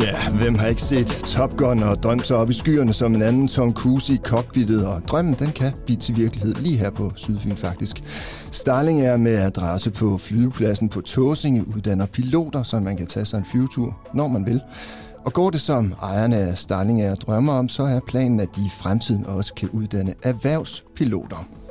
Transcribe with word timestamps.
Ja, 0.00 0.30
hvem 0.38 0.54
har 0.54 0.66
ikke 0.66 0.82
set 0.82 1.06
Top 1.06 1.56
Gun 1.56 1.82
og 1.82 1.96
drømt 1.96 2.26
sig 2.26 2.36
op 2.36 2.50
i 2.50 2.52
skyerne 2.52 2.92
som 2.92 3.14
en 3.14 3.22
anden 3.22 3.48
Tom 3.48 3.74
Cruise 3.74 4.14
i 4.14 4.20
cockpittet, 4.24 4.86
og 4.86 5.02
drømmen 5.08 5.34
den 5.34 5.52
kan 5.52 5.72
blive 5.84 5.96
til 5.96 6.16
virkelighed 6.16 6.54
lige 6.54 6.78
her 6.78 6.90
på 6.90 7.12
Sydfyn 7.16 7.56
faktisk. 7.56 8.02
Starling 8.50 9.00
er 9.00 9.16
med 9.16 9.34
adresse 9.34 9.90
på 9.90 10.18
flyvepladsen 10.18 10.88
på 10.88 11.00
Tåsinge, 11.00 11.68
uddanner 11.76 12.06
piloter, 12.06 12.62
så 12.62 12.80
man 12.80 12.96
kan 12.96 13.06
tage 13.06 13.26
sig 13.26 13.38
en 13.38 13.44
flyvetur, 13.44 13.98
når 14.14 14.28
man 14.28 14.46
vil. 14.46 14.60
Og 15.24 15.32
går 15.32 15.50
det 15.50 15.60
som 15.60 15.94
ejerne 16.02 16.36
af 16.36 16.58
Starling 16.58 17.02
er 17.02 17.14
drømmer 17.14 17.52
om, 17.52 17.68
så 17.68 17.82
er 17.82 18.00
planen, 18.08 18.40
at 18.40 18.48
de 18.56 18.60
i 18.60 18.70
fremtiden 18.78 19.26
også 19.26 19.54
kan 19.54 19.68
uddanne 19.68 20.14
erhvervspiloter. 20.22 21.61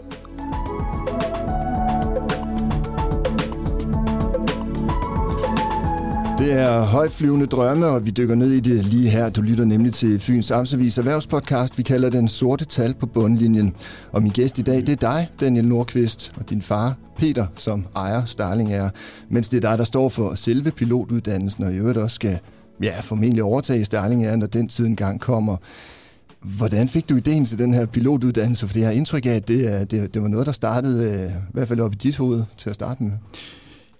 Det 6.41 6.53
er 6.53 6.81
højtflyvende 6.81 7.45
drømme, 7.45 7.85
og 7.85 8.05
vi 8.05 8.11
dykker 8.11 8.35
ned 8.35 8.51
i 8.51 8.59
det 8.59 8.85
lige 8.85 9.09
her. 9.09 9.29
Du 9.29 9.41
lytter 9.41 9.65
nemlig 9.65 9.93
til 9.93 10.19
Fyns 10.19 10.51
Amtsavis 10.51 10.97
erhvervspodcast. 10.97 11.77
Vi 11.77 11.83
kalder 11.83 12.09
den 12.09 12.27
sorte 12.27 12.65
tal 12.65 12.93
på 12.93 13.05
bundlinjen. 13.05 13.75
Og 14.11 14.21
min 14.21 14.31
gæst 14.31 14.59
i 14.59 14.61
dag, 14.61 14.75
det 14.75 14.89
er 14.89 14.95
dig, 14.95 15.29
Daniel 15.39 15.65
Nordqvist, 15.65 16.31
og 16.37 16.49
din 16.49 16.61
far, 16.61 16.95
Peter, 17.17 17.47
som 17.55 17.85
ejer 17.95 18.25
Starling 18.25 18.73
er. 18.73 18.89
Mens 19.29 19.49
det 19.49 19.57
er 19.63 19.69
dig, 19.69 19.77
der 19.77 19.83
står 19.83 20.09
for 20.09 20.35
selve 20.35 20.71
pilotuddannelsen, 20.71 21.63
og 21.63 21.73
i 21.73 21.77
øvrigt 21.77 21.97
også 21.97 22.15
skal 22.15 22.39
ja, 22.83 22.99
formentlig 22.99 23.43
overtage 23.43 23.85
Starling 23.85 24.25
er, 24.25 24.35
når 24.35 24.47
den 24.47 24.67
tid 24.67 24.85
engang 24.85 25.19
kommer. 25.19 25.57
Hvordan 26.57 26.87
fik 26.87 27.09
du 27.09 27.15
ideen 27.15 27.45
til 27.45 27.59
den 27.59 27.73
her 27.73 27.85
pilotuddannelse? 27.85 28.67
For 28.67 28.73
det 28.73 28.83
har 28.83 28.91
indtryk 28.91 29.25
af, 29.25 29.35
at 29.35 29.47
det, 29.47 29.91
det, 29.91 30.13
det 30.13 30.21
var 30.21 30.27
noget, 30.27 30.45
der 30.45 30.51
startede, 30.51 31.11
øh, 31.11 31.29
i 31.29 31.51
hvert 31.53 31.67
fald 31.67 31.79
op 31.79 31.93
i 31.93 31.97
dit 31.97 32.17
hoved, 32.17 32.43
til 32.57 32.69
at 32.69 32.75
starte 32.75 33.03
med. 33.03 33.11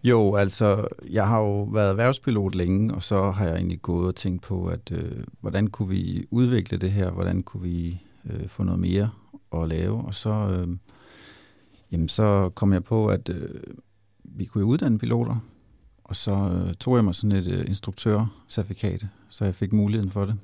Jo, 0.03 0.35
altså, 0.35 0.87
jeg 1.09 1.27
har 1.27 1.39
jo 1.39 1.63
været 1.63 1.89
erhvervspilot 1.89 2.55
længe, 2.55 2.93
og 2.93 3.03
så 3.03 3.31
har 3.31 3.45
jeg 3.45 3.55
egentlig 3.55 3.81
gået 3.81 4.07
og 4.07 4.15
tænkt 4.15 4.41
på, 4.41 4.65
at 4.65 4.91
øh, 4.91 5.23
hvordan 5.41 5.67
kunne 5.67 5.89
vi 5.89 6.25
udvikle 6.31 6.77
det 6.77 6.91
her, 6.91 7.11
hvordan 7.11 7.43
kunne 7.43 7.63
vi 7.63 8.01
øh, 8.29 8.47
få 8.47 8.63
noget 8.63 8.79
mere 8.79 9.09
at 9.53 9.67
lave, 9.67 9.97
og 10.05 10.15
så, 10.15 10.29
øh, 10.29 10.67
jamen, 11.91 12.09
så 12.09 12.49
kom 12.55 12.73
jeg 12.73 12.83
på, 12.83 13.07
at 13.07 13.29
øh, 13.29 13.49
vi 14.23 14.45
kunne 14.45 14.65
uddanne 14.65 14.99
piloter, 14.99 15.35
og 16.03 16.15
så 16.15 16.33
øh, 16.33 16.73
tog 16.73 16.95
jeg 16.95 17.03
mig 17.03 17.15
sådan 17.15 17.37
et 17.37 17.47
øh, 17.47 17.65
instruktørcertifikat, 17.67 19.05
så 19.29 19.45
jeg 19.45 19.55
fik 19.55 19.73
muligheden 19.73 20.11
for 20.11 20.25
det. 20.25 20.35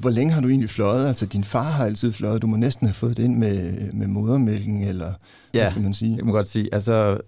Hvor 0.00 0.10
længe 0.10 0.32
har 0.32 0.40
du 0.40 0.48
egentlig 0.48 0.70
fløjet? 0.70 1.06
Altså, 1.06 1.26
din 1.26 1.44
far 1.44 1.70
har 1.70 1.84
altid 1.84 2.12
fløjet. 2.12 2.42
Du 2.42 2.46
må 2.46 2.56
næsten 2.56 2.86
have 2.86 2.94
fået 2.94 3.16
det 3.16 3.24
ind 3.24 3.36
med, 3.36 3.92
med 3.92 4.06
modermælken, 4.06 4.82
eller 4.82 5.12
ja, 5.54 5.60
hvad 5.60 5.70
skal 5.70 5.82
man 5.82 5.94
sige? 5.94 6.16
jeg 6.16 6.24
må 6.24 6.32
godt 6.32 6.48
sige. 6.48 6.74
Altså, 6.74 7.20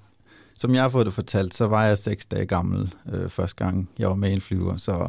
som 0.58 0.74
jeg 0.74 0.82
har 0.82 0.88
fået 0.88 1.06
det 1.06 1.14
fortalt, 1.14 1.54
så 1.54 1.66
var 1.66 1.84
jeg 1.84 1.98
seks 1.98 2.26
dage 2.26 2.46
gammel 2.46 2.94
øh, 3.12 3.28
første 3.28 3.64
gang, 3.64 3.88
jeg 3.98 4.08
var 4.08 4.14
med 4.14 4.30
i 4.30 4.32
en 4.32 4.40
flyver, 4.40 4.76
så 4.76 5.08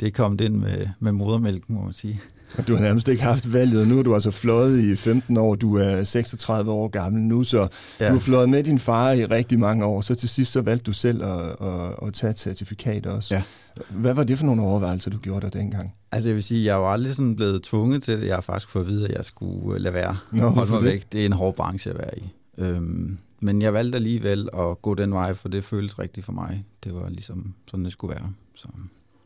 det 0.00 0.14
kom 0.14 0.38
ind 0.42 0.54
med, 0.54 0.88
med 1.00 1.12
modermælken, 1.12 1.74
må 1.74 1.82
man 1.84 1.92
sige. 1.92 2.20
Og 2.58 2.68
du 2.68 2.74
har 2.74 2.82
nærmest 2.82 3.08
ikke 3.08 3.22
haft 3.22 3.52
valget. 3.52 3.88
Nu 3.88 3.98
er 3.98 4.02
du 4.02 4.14
altså 4.14 4.30
fløjet 4.30 4.80
i 4.80 4.96
15 4.96 5.36
år. 5.36 5.54
Du 5.54 5.76
er 5.76 6.04
36 6.04 6.70
år 6.70 6.88
gammel 6.88 7.22
nu, 7.22 7.44
så 7.44 7.68
ja. 8.00 8.08
du 8.08 8.12
har 8.12 8.20
fløjet 8.20 8.48
med 8.48 8.62
din 8.62 8.78
far 8.78 9.12
i 9.12 9.24
rigtig 9.24 9.58
mange 9.58 9.84
år. 9.84 10.00
Så 10.00 10.14
til 10.14 10.28
sidst 10.28 10.52
så 10.52 10.60
valgte 10.60 10.84
du 10.84 10.92
selv 10.92 11.24
at, 11.24 11.40
at, 11.60 12.06
at 12.06 12.14
tage 12.14 12.30
et 12.30 12.38
certifikat 12.38 13.06
også. 13.06 13.34
Ja. 13.34 13.42
Hvad 13.88 14.14
var 14.14 14.24
det 14.24 14.38
for 14.38 14.46
nogle 14.46 14.62
overvejelser, 14.62 15.10
du 15.10 15.18
gjorde 15.18 15.40
der 15.40 15.50
dengang? 15.50 15.94
Altså 16.12 16.28
jeg 16.28 16.34
vil 16.34 16.42
sige, 16.42 16.64
jeg 16.64 16.82
var 16.82 16.88
aldrig 16.92 17.14
sådan 17.14 17.36
blevet 17.36 17.62
tvunget 17.62 18.02
til 18.02 18.20
det. 18.20 18.26
Jeg 18.26 18.36
har 18.36 18.40
faktisk 18.40 18.70
fået 18.70 18.82
at 18.82 18.88
vide, 18.88 19.08
at 19.08 19.14
jeg 19.16 19.24
skulle 19.24 19.74
øh, 19.74 19.80
lade 19.80 19.94
være. 19.94 20.16
Nå, 20.32 20.48
Hold 20.48 20.68
mig 20.68 20.84
væk. 20.84 21.12
Det 21.12 21.20
er 21.20 21.26
en 21.26 21.32
hård 21.32 21.54
branche 21.54 21.90
at 21.90 21.98
være 21.98 22.18
i. 22.18 22.32
Øhm, 22.58 23.18
men 23.40 23.62
jeg 23.62 23.74
valgte 23.74 23.96
alligevel 23.96 24.48
at 24.54 24.82
gå 24.82 24.94
den 24.94 25.12
vej, 25.12 25.34
for 25.34 25.48
det 25.48 25.64
føltes 25.64 25.98
rigtigt 25.98 26.24
for 26.24 26.32
mig. 26.32 26.64
Det 26.84 26.94
var 26.94 27.08
ligesom 27.08 27.54
sådan, 27.66 27.84
det 27.84 27.92
skulle 27.92 28.14
være. 28.14 28.32
Så. 28.54 28.68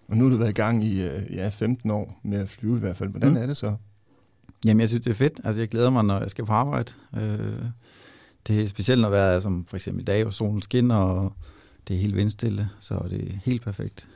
Og 0.08 0.16
nu 0.16 0.24
har 0.24 0.30
du 0.30 0.36
været 0.36 0.50
i 0.50 0.52
gang 0.52 0.84
i 0.84 1.02
øh, 1.02 1.22
ja, 1.30 1.48
15 1.48 1.90
år 1.90 2.20
med 2.24 2.38
at 2.38 2.48
flyve 2.48 2.76
i 2.76 2.80
hvert 2.80 2.96
fald. 2.96 3.10
Hvordan 3.10 3.30
mm. 3.30 3.36
er 3.36 3.46
det 3.46 3.56
så? 3.56 3.74
Jamen, 4.64 4.80
jeg 4.80 4.88
synes, 4.88 5.02
det 5.02 5.10
er 5.10 5.14
fedt. 5.14 5.40
Altså, 5.44 5.60
jeg 5.60 5.68
glæder 5.68 5.90
mig, 5.90 6.04
når 6.04 6.20
jeg 6.20 6.30
skal 6.30 6.44
på 6.46 6.52
arbejde. 6.52 6.92
Øh, 7.16 7.64
det 8.46 8.62
er 8.62 8.66
specielt, 8.66 9.00
når 9.00 9.14
jeg 9.14 9.34
er 9.34 9.40
som 9.40 9.64
for 9.68 9.76
eksempel 9.76 10.02
i 10.02 10.04
dag, 10.04 10.22
hvor 10.22 10.30
solen 10.30 10.62
skinner, 10.62 10.96
og 10.96 11.32
det 11.88 11.96
er 11.96 12.00
helt 12.00 12.16
vindstille, 12.16 12.68
så 12.80 13.06
det 13.10 13.28
er 13.28 13.38
helt 13.44 13.62
perfekt. 13.62 14.06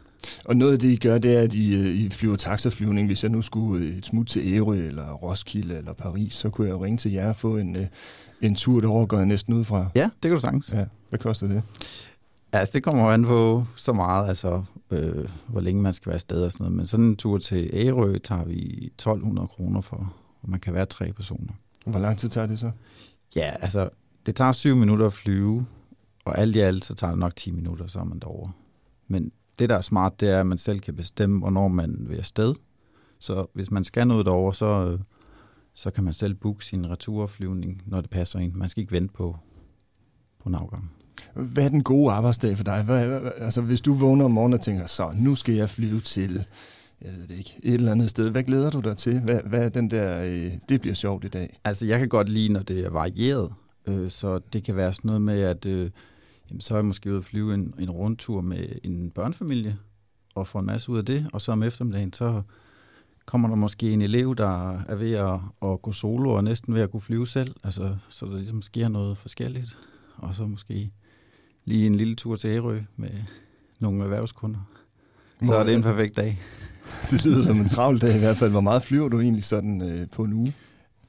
Og 0.45 0.57
noget 0.57 0.73
af 0.73 0.79
det, 0.79 0.89
I 0.89 0.97
gør, 0.97 1.19
det 1.19 1.39
er, 1.39 1.43
at 1.43 1.55
I, 1.55 1.75
øh, 1.75 1.87
I 1.87 2.11
flyver 2.11 2.37
taxaflyvning. 2.37 3.07
Hvis 3.07 3.23
jeg 3.23 3.31
nu 3.31 3.43
skulle 3.43 3.97
et 3.99 4.07
smut 4.07 4.27
til 4.27 4.55
Ærø, 4.55 4.77
eller 4.77 5.13
Roskilde, 5.13 5.77
eller 5.77 5.93
Paris, 5.93 6.33
så 6.33 6.51
kunne 6.51 6.67
jeg 6.67 6.75
jo 6.75 6.85
ringe 6.85 6.99
til 6.99 7.13
jer 7.13 7.29
og 7.29 7.37
få 7.37 7.57
en, 7.57 7.77
en 8.41 8.55
tur, 8.55 8.81
der 8.81 8.89
overgår 8.89 9.17
jeg 9.17 9.27
næsten 9.27 9.55
ud 9.55 9.65
fra. 9.65 9.89
Ja, 9.95 10.03
det 10.03 10.23
kan 10.23 10.31
du 10.31 10.41
sagtens. 10.41 10.73
Ja. 10.73 10.85
Hvad 11.09 11.19
koster 11.19 11.47
det? 11.47 11.63
Altså, 12.53 12.73
det 12.73 12.83
kommer 12.83 13.11
an 13.11 13.25
på 13.25 13.65
så 13.77 13.93
meget, 13.93 14.29
altså, 14.29 14.65
øh, 14.91 15.29
hvor 15.47 15.61
længe 15.61 15.83
man 15.83 15.93
skal 15.93 16.11
være 16.11 16.15
afsted 16.15 16.45
og 16.45 16.53
sådan 16.53 16.65
noget. 16.65 16.77
Men 16.77 16.87
sådan 16.87 17.05
en 17.05 17.17
tur 17.17 17.39
til 17.39 17.71
Ærø 17.73 18.19
tager 18.19 18.45
vi 18.45 18.91
1200 18.95 19.49
kroner 19.49 19.81
for, 19.81 20.15
og 20.43 20.51
man 20.51 20.61
kan 20.61 20.75
være 20.75 20.87
tre 20.87 21.13
personer. 21.13 21.53
Hvor 21.87 21.99
lang 21.99 22.19
tid 22.19 22.29
tager 22.29 22.47
det 22.47 22.59
så? 22.59 22.71
Ja, 23.37 23.51
altså, 23.61 23.89
det 24.27 24.37
tager 24.37 24.53
syv 24.53 24.77
minutter 24.77 25.07
at 25.07 25.13
flyve, 25.13 25.67
og 26.25 26.39
alt 26.39 26.57
i 26.57 26.59
alt, 26.59 26.85
så 26.85 26.95
tager 26.95 27.11
det 27.11 27.19
nok 27.21 27.37
10 27.37 27.51
minutter, 27.51 27.87
så 27.87 27.99
er 27.99 28.05
man 28.05 28.19
derovre. 28.19 28.53
Men 29.09 29.33
det, 29.59 29.69
der 29.69 29.77
er 29.77 29.81
smart, 29.81 30.21
det 30.21 30.31
er, 30.31 30.41
at 30.41 30.47
man 30.47 30.59
selv 30.59 30.81
kan 30.81 30.97
bestemme, 30.97 31.39
hvornår 31.39 31.69
man 31.69 32.07
vil 32.09 32.17
afsted. 32.17 32.55
Så 33.19 33.47
hvis 33.53 33.71
man 33.71 33.85
skal 33.85 34.07
noget 34.07 34.27
derover, 34.27 34.53
så, 34.53 34.67
øh, 34.67 35.01
så 35.77 35.91
kan 35.91 36.05
man 36.05 36.15
selv 36.15 36.35
booke 36.35 36.65
sin 36.65 36.91
returflyvning, 36.91 37.83
når 37.87 38.01
det 38.01 38.11
passer 38.11 38.39
ind. 38.39 38.53
Man 38.53 38.69
skal 38.69 38.81
ikke 38.81 38.93
vente 38.93 39.15
på, 39.15 39.37
på 40.43 40.49
en 40.49 40.55
afgang. 40.55 40.93
Hvad 41.35 41.65
er 41.65 41.69
den 41.69 41.83
gode 41.83 42.13
arbejdsdag 42.13 42.57
for 42.57 42.65
dig? 42.65 42.83
Hvad, 42.83 43.21
altså, 43.37 43.61
hvis 43.61 43.81
du 43.81 43.95
vågner 43.95 44.25
om 44.25 44.31
morgenen 44.31 44.55
og 44.55 44.61
tænker, 44.61 44.87
så 44.87 45.13
nu 45.17 45.35
skal 45.35 45.55
jeg 45.55 45.71
flyve 45.71 46.01
til 46.01 46.45
jeg 47.03 47.13
ved 47.13 47.27
det 47.29 47.39
ikke, 47.39 47.55
et 47.63 47.75
eller 47.75 47.93
andet 47.93 48.11
sted. 48.11 48.31
Hvad 48.31 48.43
glæder 48.43 48.71
du 48.71 48.81
dig 48.81 48.97
til? 48.97 49.21
Hvad, 49.21 49.41
hvad 49.43 49.65
er 49.65 49.69
den 49.69 49.91
der, 49.91 50.23
øh, 50.25 50.53
det 50.69 50.81
bliver 50.81 50.95
sjovt 50.95 51.25
i 51.25 51.29
dag? 51.29 51.59
Altså, 51.65 51.87
jeg 51.87 51.99
kan 51.99 52.09
godt 52.09 52.29
lide, 52.29 52.53
når 52.53 52.63
det 52.63 52.85
er 52.85 52.91
varieret. 52.91 53.53
Øh, 53.87 54.11
så 54.11 54.39
det 54.39 54.65
kan 54.65 54.77
være 54.77 54.93
sådan 54.93 55.09
noget 55.09 55.23
med, 55.23 55.41
at 55.41 55.67
øh, 55.67 55.91
jamen, 56.51 56.61
så 56.61 56.75
er 56.75 56.79
jeg 56.79 56.85
måske 56.85 57.11
ude 57.11 57.19
at 57.19 57.25
flyve 57.25 57.55
en, 57.55 57.75
en 57.79 57.91
rundtur 57.91 58.41
med 58.41 58.69
en 58.85 59.11
børnefamilie, 59.11 59.77
og 60.35 60.47
få 60.47 60.59
en 60.59 60.67
masse 60.67 60.93
ud 60.93 60.99
af 60.99 61.05
det. 61.05 61.27
Og 61.33 61.41
så 61.41 61.53
om 61.53 61.63
eftermiddagen, 61.63 62.13
så 62.13 62.43
kommer 63.27 63.49
der 63.49 63.57
måske 63.57 63.93
en 63.93 64.03
elev, 64.03 64.37
der 64.37 64.79
er 64.79 64.95
ved 64.95 65.13
at, 65.13 65.41
at 65.71 65.83
gå 65.83 65.93
solo 65.93 66.31
og 66.31 66.45
næsten 66.45 66.75
ved 66.75 66.81
at 66.81 66.91
kunne 66.91 67.01
flyve 67.01 67.27
selv. 67.27 67.55
Altså, 67.65 67.97
så 68.09 68.27
der 68.27 68.37
ligesom 68.37 68.63
sker 68.63 68.89
noget 68.89 69.19
forskelligt. 69.19 69.79
Og 70.17 70.35
så 70.35 70.47
måske 70.47 70.93
lige 71.65 71.87
en 71.87 71.95
lille 71.95 72.15
tur 72.15 72.37
til 72.37 72.51
Ærø 72.51 72.81
med 72.97 73.11
nogle 73.81 74.03
erhvervskunder. 74.03 74.61
Så 75.45 75.55
er 75.55 75.65
det 75.65 75.75
en 75.75 75.83
perfekt 75.83 76.17
dag. 76.17 76.41
Det 77.11 77.25
lyder 77.25 77.45
som 77.45 77.57
en 77.57 77.69
travl 77.69 77.99
dag 78.01 78.17
i 78.17 78.19
hvert 78.19 78.37
fald. 78.37 78.51
Hvor 78.51 78.61
meget 78.61 78.83
flyver 78.83 79.09
du 79.09 79.21
egentlig 79.21 79.45
sådan 79.45 79.83
øh, 79.83 80.09
på 80.11 80.25
en 80.25 80.33
uge? 80.33 80.55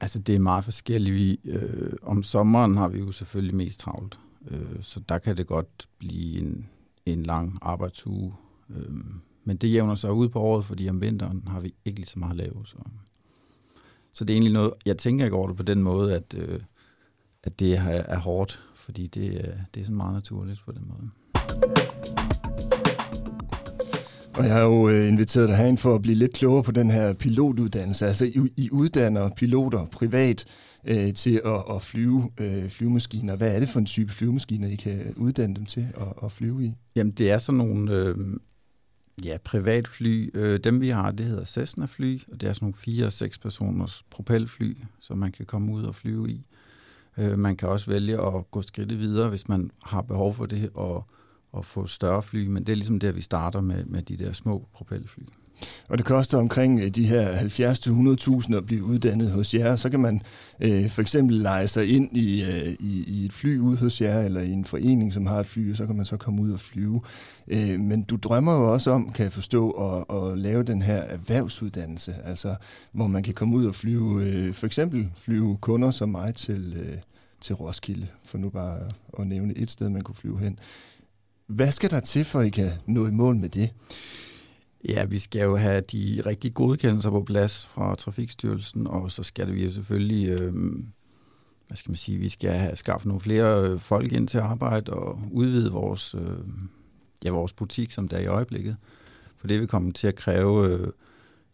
Altså, 0.00 0.18
det 0.18 0.34
er 0.34 0.38
meget 0.38 0.64
forskelligt. 0.64 1.14
Vi, 1.14 1.40
øh, 1.44 1.92
om 2.02 2.22
sommeren 2.22 2.76
har 2.76 2.88
vi 2.88 2.98
jo 2.98 3.12
selvfølgelig 3.12 3.56
mest 3.56 3.80
travlt. 3.80 4.18
Øh, 4.50 4.60
så 4.80 5.00
der 5.08 5.18
kan 5.18 5.36
det 5.36 5.46
godt 5.46 5.88
blive 5.98 6.40
en, 6.40 6.68
en 7.06 7.22
lang 7.22 7.58
arbejdsuge. 7.62 8.34
Øh, 8.70 8.94
men 9.48 9.56
det 9.56 9.72
jævner 9.72 9.94
sig 9.94 10.12
ud 10.12 10.28
på 10.28 10.40
året, 10.40 10.64
fordi 10.64 10.88
om 10.88 11.00
vinteren 11.00 11.42
har 11.46 11.60
vi 11.60 11.74
ikke 11.84 11.98
lige 11.98 12.08
så 12.08 12.18
meget 12.18 12.30
at 12.30 12.36
lave. 12.36 12.66
Så, 12.66 12.76
så 14.12 14.24
det 14.24 14.32
er 14.32 14.34
egentlig 14.34 14.52
noget, 14.52 14.72
jeg 14.86 14.98
tænker 14.98 15.24
ikke 15.24 15.36
over 15.36 15.48
det 15.48 15.56
på 15.56 15.62
den 15.62 15.82
måde, 15.82 16.14
at, 16.14 16.34
øh, 16.36 16.60
at 17.44 17.60
det 17.60 17.76
er, 17.76 17.82
er 17.82 18.18
hårdt, 18.18 18.60
fordi 18.76 19.06
det, 19.06 19.48
er, 19.48 19.52
det 19.74 19.80
er 19.80 19.84
sådan 19.84 19.96
meget 19.96 20.14
naturligt 20.14 20.60
på 20.64 20.72
den 20.72 20.84
måde. 20.88 21.10
Og 24.34 24.44
jeg 24.44 24.52
har 24.52 24.62
jo 24.62 24.88
øh, 24.88 25.08
inviteret 25.08 25.48
dig 25.48 25.56
herind 25.56 25.78
for 25.78 25.94
at 25.94 26.02
blive 26.02 26.16
lidt 26.16 26.32
klogere 26.32 26.62
på 26.62 26.72
den 26.72 26.90
her 26.90 27.12
pilotuddannelse. 27.12 28.06
Altså, 28.06 28.24
I, 28.24 28.52
I 28.56 28.70
uddanner 28.70 29.30
piloter 29.36 29.86
privat 29.86 30.44
øh, 30.84 31.14
til 31.14 31.40
at, 31.44 31.74
at 31.74 31.82
flyve 31.82 32.30
øh, 32.40 32.68
flyvemaskiner. 32.68 33.36
Hvad 33.36 33.54
er 33.54 33.60
det 33.60 33.68
for 33.68 33.78
en 33.78 33.86
type 33.86 34.12
flyvemaskiner, 34.12 34.68
I 34.68 34.74
kan 34.74 35.14
uddanne 35.16 35.54
dem 35.54 35.66
til 35.66 35.86
at, 35.96 36.24
at 36.24 36.32
flyve 36.32 36.64
i? 36.64 36.74
Jamen, 36.96 37.12
det 37.12 37.30
er 37.30 37.38
sådan 37.38 37.58
nogle 37.58 37.92
øh, 37.92 38.16
ja, 39.24 39.38
privatfly. 39.44 40.30
Øh, 40.34 40.60
dem, 40.64 40.80
vi 40.80 40.88
har, 40.88 41.10
det 41.10 41.26
hedder 41.26 41.44
Cessna-fly, 41.44 42.20
og 42.32 42.40
det 42.40 42.48
er 42.48 42.52
sådan 42.52 42.64
nogle 42.64 42.74
fire- 42.74 43.06
og 43.06 43.12
seks 43.12 43.38
personers 43.38 44.04
propelfly, 44.10 44.76
som 45.00 45.18
man 45.18 45.32
kan 45.32 45.46
komme 45.46 45.72
ud 45.72 45.84
og 45.84 45.94
flyve 45.94 46.30
i. 46.30 46.46
Øh, 47.18 47.38
man 47.38 47.56
kan 47.56 47.68
også 47.68 47.90
vælge 47.90 48.22
at 48.22 48.50
gå 48.50 48.62
skridtet 48.62 48.98
videre, 48.98 49.28
hvis 49.28 49.48
man 49.48 49.70
har 49.82 50.02
behov 50.02 50.34
for 50.34 50.46
det, 50.46 50.70
og, 50.74 51.04
og 51.52 51.64
få 51.64 51.86
større 51.86 52.22
fly, 52.22 52.46
men 52.46 52.64
det 52.64 52.72
er 52.72 52.76
ligesom 52.76 52.98
der, 52.98 53.12
vi 53.12 53.20
starter 53.20 53.60
med, 53.60 53.84
med 53.84 54.02
de 54.02 54.16
der 54.16 54.32
små 54.32 54.68
propelfly. 54.72 55.22
Og 55.88 55.98
det 55.98 56.06
koster 56.06 56.38
omkring 56.38 56.80
øh, 56.80 56.88
de 56.88 57.06
her 57.06 57.32
70-100.000 58.48 58.56
at 58.56 58.66
blive 58.66 58.84
uddannet 58.84 59.30
hos 59.30 59.54
jer. 59.54 59.76
Så 59.76 59.90
kan 59.90 60.00
man 60.00 60.22
øh, 60.60 60.90
for 60.90 61.02
eksempel 61.02 61.36
lege 61.36 61.68
sig 61.68 61.96
ind 61.96 62.16
i, 62.16 62.44
øh, 62.44 62.76
i, 62.80 63.04
i 63.06 63.24
et 63.24 63.32
fly 63.32 63.58
ude 63.58 63.76
hos 63.76 64.00
jer, 64.00 64.20
eller 64.20 64.40
i 64.40 64.52
en 64.52 64.64
forening, 64.64 65.12
som 65.12 65.26
har 65.26 65.40
et 65.40 65.46
fly, 65.46 65.70
og 65.70 65.76
så 65.76 65.86
kan 65.86 65.96
man 65.96 66.04
så 66.04 66.16
komme 66.16 66.42
ud 66.42 66.50
og 66.52 66.60
flyve. 66.60 67.00
Øh, 67.48 67.80
men 67.80 68.02
du 68.02 68.16
drømmer 68.16 68.54
jo 68.54 68.72
også 68.72 68.90
om, 68.90 69.12
kan 69.12 69.24
jeg 69.24 69.32
forstå, 69.32 69.70
at, 69.70 70.16
at 70.16 70.38
lave 70.38 70.62
den 70.62 70.82
her 70.82 70.96
erhvervsuddannelse, 70.96 72.14
altså 72.24 72.54
hvor 72.92 73.06
man 73.06 73.22
kan 73.22 73.34
komme 73.34 73.56
ud 73.56 73.66
og 73.66 73.74
flyve, 73.74 74.24
øh, 74.24 74.54
for 74.54 74.66
eksempel 74.66 75.08
flyve 75.16 75.56
kunder 75.60 75.90
som 75.90 76.08
mig 76.08 76.34
til, 76.34 76.74
øh, 76.76 76.98
til 77.40 77.54
Roskilde, 77.54 78.06
for 78.24 78.38
nu 78.38 78.48
bare 78.48 78.80
at 79.18 79.26
nævne 79.26 79.58
et 79.58 79.70
sted, 79.70 79.88
man 79.88 80.02
kunne 80.02 80.14
flyve 80.14 80.40
hen. 80.40 80.58
Hvad 81.46 81.70
skal 81.70 81.90
der 81.90 82.00
til, 82.00 82.24
for 82.24 82.40
at 82.40 82.46
I 82.46 82.50
kan 82.50 82.70
nå 82.86 83.06
i 83.06 83.10
mål 83.10 83.36
med 83.36 83.48
det? 83.48 83.70
Ja, 84.88 85.04
vi 85.04 85.18
skal 85.18 85.42
jo 85.42 85.56
have 85.56 85.80
de 85.80 86.22
rigtig 86.26 86.54
godkendelser 86.54 87.10
på 87.10 87.22
plads 87.22 87.66
fra 87.66 87.94
Trafikstyrelsen, 87.94 88.86
og 88.86 89.10
så 89.10 89.22
skal 89.22 89.54
vi 89.54 89.64
jo 89.64 89.70
selvfølgelig, 89.70 90.28
øh, 90.28 90.52
hvad 91.66 91.76
skal 91.76 91.90
man 91.90 91.96
sige, 91.96 92.18
vi 92.18 92.28
skal 92.28 92.50
have 92.50 92.76
skaffet 92.76 93.06
nogle 93.06 93.20
flere 93.20 93.68
øh, 93.68 93.80
folk 93.80 94.12
ind 94.12 94.28
til 94.28 94.38
arbejde 94.38 94.92
og 94.92 95.18
udvide 95.30 95.72
vores, 95.72 96.14
øh, 96.14 96.38
ja, 97.24 97.30
vores 97.30 97.52
butik, 97.52 97.92
som 97.92 98.08
der 98.08 98.16
er 98.16 98.20
i 98.20 98.26
øjeblikket. 98.26 98.76
For 99.36 99.46
det 99.46 99.60
vil 99.60 99.68
komme 99.68 99.92
til 99.92 100.06
at 100.06 100.14
kræve 100.14 100.68
øh, 100.68 100.88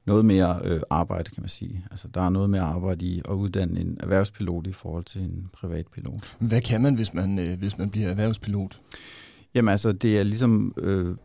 noget 0.07 0.25
mere 0.25 0.61
øh, 0.65 0.81
arbejde, 0.91 1.31
kan 1.31 1.43
man 1.43 1.49
sige. 1.49 1.87
Altså, 1.91 2.09
der 2.09 2.21
er 2.21 2.31
noget 2.31 2.51
mere 2.51 2.63
arbejde 2.63 3.07
i 3.07 3.23
at 3.29 3.35
uddanne 3.35 3.81
en 3.81 3.97
erhvervspilot 4.01 4.67
i 4.67 4.73
forhold 4.73 5.05
til 5.05 5.21
en 5.21 5.49
privatpilot. 5.53 6.37
Hvad 6.39 6.61
kan 6.61 6.83
man, 6.83 6.95
hvis 6.95 7.15
man, 7.15 7.39
øh, 7.39 7.59
hvis 7.59 7.79
man 7.79 7.91
bliver 7.91 8.09
erhvervspilot? 8.09 8.81
Jamen 9.55 9.69
altså, 9.69 9.93
det 9.93 10.19
er 10.19 10.23
ligesom, 10.23 10.75
øh, 10.77 11.17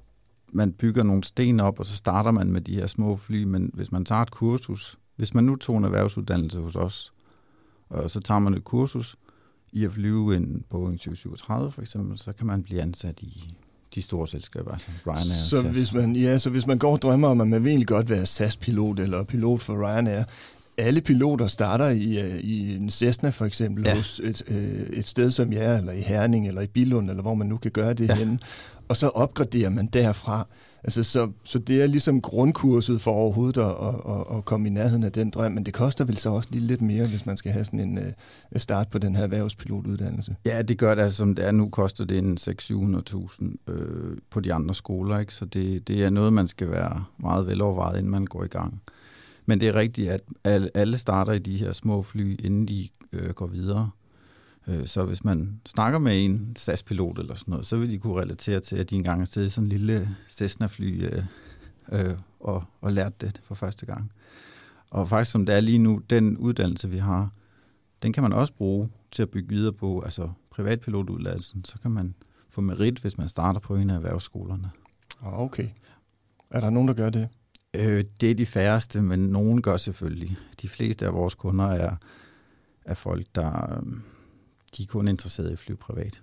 man 0.51 0.71
bygger 0.71 1.03
nogle 1.03 1.23
sten 1.23 1.59
op, 1.59 1.79
og 1.79 1.85
så 1.85 1.95
starter 1.95 2.31
man 2.31 2.51
med 2.51 2.61
de 2.61 2.75
her 2.75 2.87
små 2.87 3.15
fly, 3.15 3.43
men 3.43 3.71
hvis 3.73 3.91
man 3.91 4.05
tager 4.05 4.21
et 4.21 4.31
kursus, 4.31 4.97
hvis 5.15 5.33
man 5.33 5.43
nu 5.43 5.55
tog 5.55 5.77
en 5.77 5.83
erhvervsuddannelse 5.83 6.59
hos 6.59 6.75
os, 6.75 7.13
og 7.89 8.11
så 8.11 8.19
tager 8.19 8.39
man 8.39 8.53
et 8.53 8.63
kursus 8.63 9.15
i 9.71 9.85
at 9.85 9.91
flyve 9.91 10.35
en 10.35 10.63
Boeing 10.69 10.99
737 10.99 11.71
for 11.71 11.81
eksempel, 11.81 12.17
så 12.17 12.33
kan 12.33 12.47
man 12.47 12.63
blive 12.63 12.81
ansat 12.81 13.21
i 13.21 13.55
de 13.95 14.01
store 14.01 14.27
selskaber, 14.27 14.71
altså 14.71 14.89
Ryanair. 15.07 15.49
Så 15.49 15.61
hvis 15.61 15.93
man, 15.93 16.15
ja, 16.15 16.37
så 16.37 16.49
hvis 16.49 16.67
man 16.67 16.77
går 16.77 16.91
og 16.91 17.01
drømmer 17.01 17.27
om, 17.27 17.41
at 17.41 17.47
man 17.47 17.63
vil 17.63 17.69
egentlig 17.69 17.87
godt 17.87 18.09
være 18.09 18.25
SAS-pilot 18.25 18.99
eller 18.99 19.23
pilot 19.23 19.61
for 19.61 19.87
Ryanair, 19.87 20.23
alle 20.79 21.01
piloter 21.01 21.47
starter 21.47 21.89
i, 21.89 22.19
øh, 22.19 22.39
i 22.39 22.75
en 22.75 22.89
Cessna 22.89 23.29
for 23.29 23.45
eksempel 23.45 23.83
ja. 23.85 23.95
hos 23.95 24.21
et, 24.23 24.43
øh, 24.47 24.97
et 24.99 25.07
sted 25.07 25.31
som 25.31 25.53
jer, 25.53 25.77
eller 25.77 25.91
i 25.91 26.01
Herning, 26.01 26.47
eller 26.47 26.61
i 26.61 26.67
Bilund, 26.67 27.09
eller 27.09 27.21
hvor 27.21 27.33
man 27.33 27.47
nu 27.47 27.57
kan 27.57 27.71
gøre 27.71 27.93
det 27.93 28.09
ja. 28.09 28.15
henne. 28.15 28.39
Og 28.89 28.97
så 28.97 29.07
opgraderer 29.07 29.69
man 29.69 29.87
derfra. 29.87 30.47
Altså, 30.83 31.03
så, 31.03 31.31
så 31.43 31.59
det 31.59 31.81
er 31.81 31.87
ligesom 31.87 32.21
grundkurset 32.21 33.01
for 33.01 33.11
overhovedet 33.11 33.61
at, 33.61 33.75
at, 34.09 34.37
at 34.37 34.45
komme 34.45 34.67
i 34.67 34.71
nærheden 34.71 35.03
af 35.03 35.11
den 35.11 35.29
drøm, 35.29 35.51
men 35.51 35.65
det 35.65 35.73
koster 35.73 36.05
vel 36.05 36.17
så 36.17 36.29
også 36.29 36.49
lige 36.51 36.67
lidt 36.67 36.81
mere, 36.81 37.07
hvis 37.07 37.25
man 37.25 37.37
skal 37.37 37.51
have 37.51 37.65
sådan 37.65 37.79
en 37.79 37.97
uh, 37.97 38.61
start 38.61 38.87
på 38.89 38.97
den 38.97 39.15
her 39.15 39.23
erhvervspilotuddannelse. 39.23 40.35
Ja, 40.45 40.61
det 40.61 40.77
gør 40.77 40.95
det, 40.95 41.01
altså 41.01 41.17
som 41.17 41.35
det 41.35 41.45
er 41.45 41.51
nu, 41.51 41.69
koster 41.69 42.05
det 42.05 42.17
en 42.17 42.37
600-700.000 42.41 43.71
øh, 43.71 44.17
på 44.29 44.39
de 44.39 44.53
andre 44.53 44.75
skoler, 44.75 45.19
ikke? 45.19 45.33
så 45.33 45.45
det, 45.45 45.87
det 45.87 46.03
er 46.03 46.09
noget, 46.09 46.33
man 46.33 46.47
skal 46.47 46.71
være 46.71 47.03
meget 47.17 47.47
velovervejet, 47.47 47.97
inden 47.97 48.11
man 48.11 48.25
går 48.25 48.43
i 48.43 48.47
gang. 48.47 48.81
Men 49.49 49.59
det 49.59 49.67
er 49.67 49.75
rigtigt, 49.75 50.21
at 50.43 50.69
alle 50.75 50.97
starter 50.97 51.33
i 51.33 51.39
de 51.39 51.57
her 51.57 51.71
små 51.71 52.01
fly, 52.03 52.45
inden 52.45 52.67
de 52.67 52.89
øh, 53.13 53.29
går 53.29 53.47
videre. 53.47 53.89
Øh, 54.67 54.87
så 54.87 55.05
hvis 55.05 55.23
man 55.23 55.61
snakker 55.65 55.99
med 55.99 56.25
en 56.25 56.55
SAS-pilot 56.55 57.19
eller 57.19 57.35
sådan 57.35 57.51
noget, 57.51 57.65
så 57.65 57.77
vil 57.77 57.91
de 57.91 57.97
kunne 57.97 58.21
relatere 58.21 58.59
til, 58.59 58.75
at 58.75 58.89
de 58.89 58.95
engang 58.95 59.19
har 59.19 59.25
siddet 59.25 59.47
i 59.47 59.49
sådan 59.49 59.65
en 59.65 59.69
lille 59.69 60.15
Cessna-fly 60.29 61.03
øh, 61.03 61.23
øh, 61.91 62.15
og, 62.39 62.63
og 62.81 62.93
lært 62.93 63.21
det 63.21 63.41
for 63.43 63.55
første 63.55 63.85
gang. 63.85 64.11
Og 64.91 65.09
faktisk 65.09 65.31
som 65.31 65.45
det 65.45 65.55
er 65.55 65.59
lige 65.59 65.77
nu, 65.77 66.01
den 66.09 66.37
uddannelse, 66.37 66.89
vi 66.89 66.97
har, 66.97 67.29
den 68.03 68.13
kan 68.13 68.23
man 68.23 68.33
også 68.33 68.53
bruge 68.53 68.89
til 69.11 69.21
at 69.21 69.29
bygge 69.29 69.49
videre 69.49 69.73
på, 69.73 70.01
altså 70.01 70.29
privatpilotuddannelsen, 70.49 71.65
så 71.65 71.79
kan 71.81 71.91
man 71.91 72.15
få 72.49 72.61
merit, 72.61 72.99
hvis 72.99 73.17
man 73.17 73.29
starter 73.29 73.59
på 73.59 73.75
en 73.75 73.89
af 73.89 73.95
erhvervsskolerne. 73.95 74.69
Ah, 75.23 75.39
okay. 75.39 75.67
Er 76.49 76.59
der 76.59 76.69
nogen, 76.69 76.87
der 76.87 76.93
gør 76.93 77.09
det? 77.09 77.29
Øh, 77.75 78.03
det 78.21 78.31
er 78.31 78.35
de 78.35 78.45
færreste, 78.45 79.01
men 79.01 79.19
nogen 79.19 79.61
gør 79.61 79.77
selvfølgelig. 79.77 80.37
De 80.61 80.69
fleste 80.69 81.05
af 81.05 81.13
vores 81.13 81.35
kunder 81.35 81.65
er, 81.65 81.95
er 82.85 82.93
folk, 82.93 83.25
der 83.35 83.73
øh, 83.73 83.93
de 84.77 84.83
er 84.83 84.87
kun 84.87 85.07
interesseret 85.07 85.49
i 85.49 85.53
at 85.53 85.59
flyve 85.59 85.77
privat. 85.77 86.21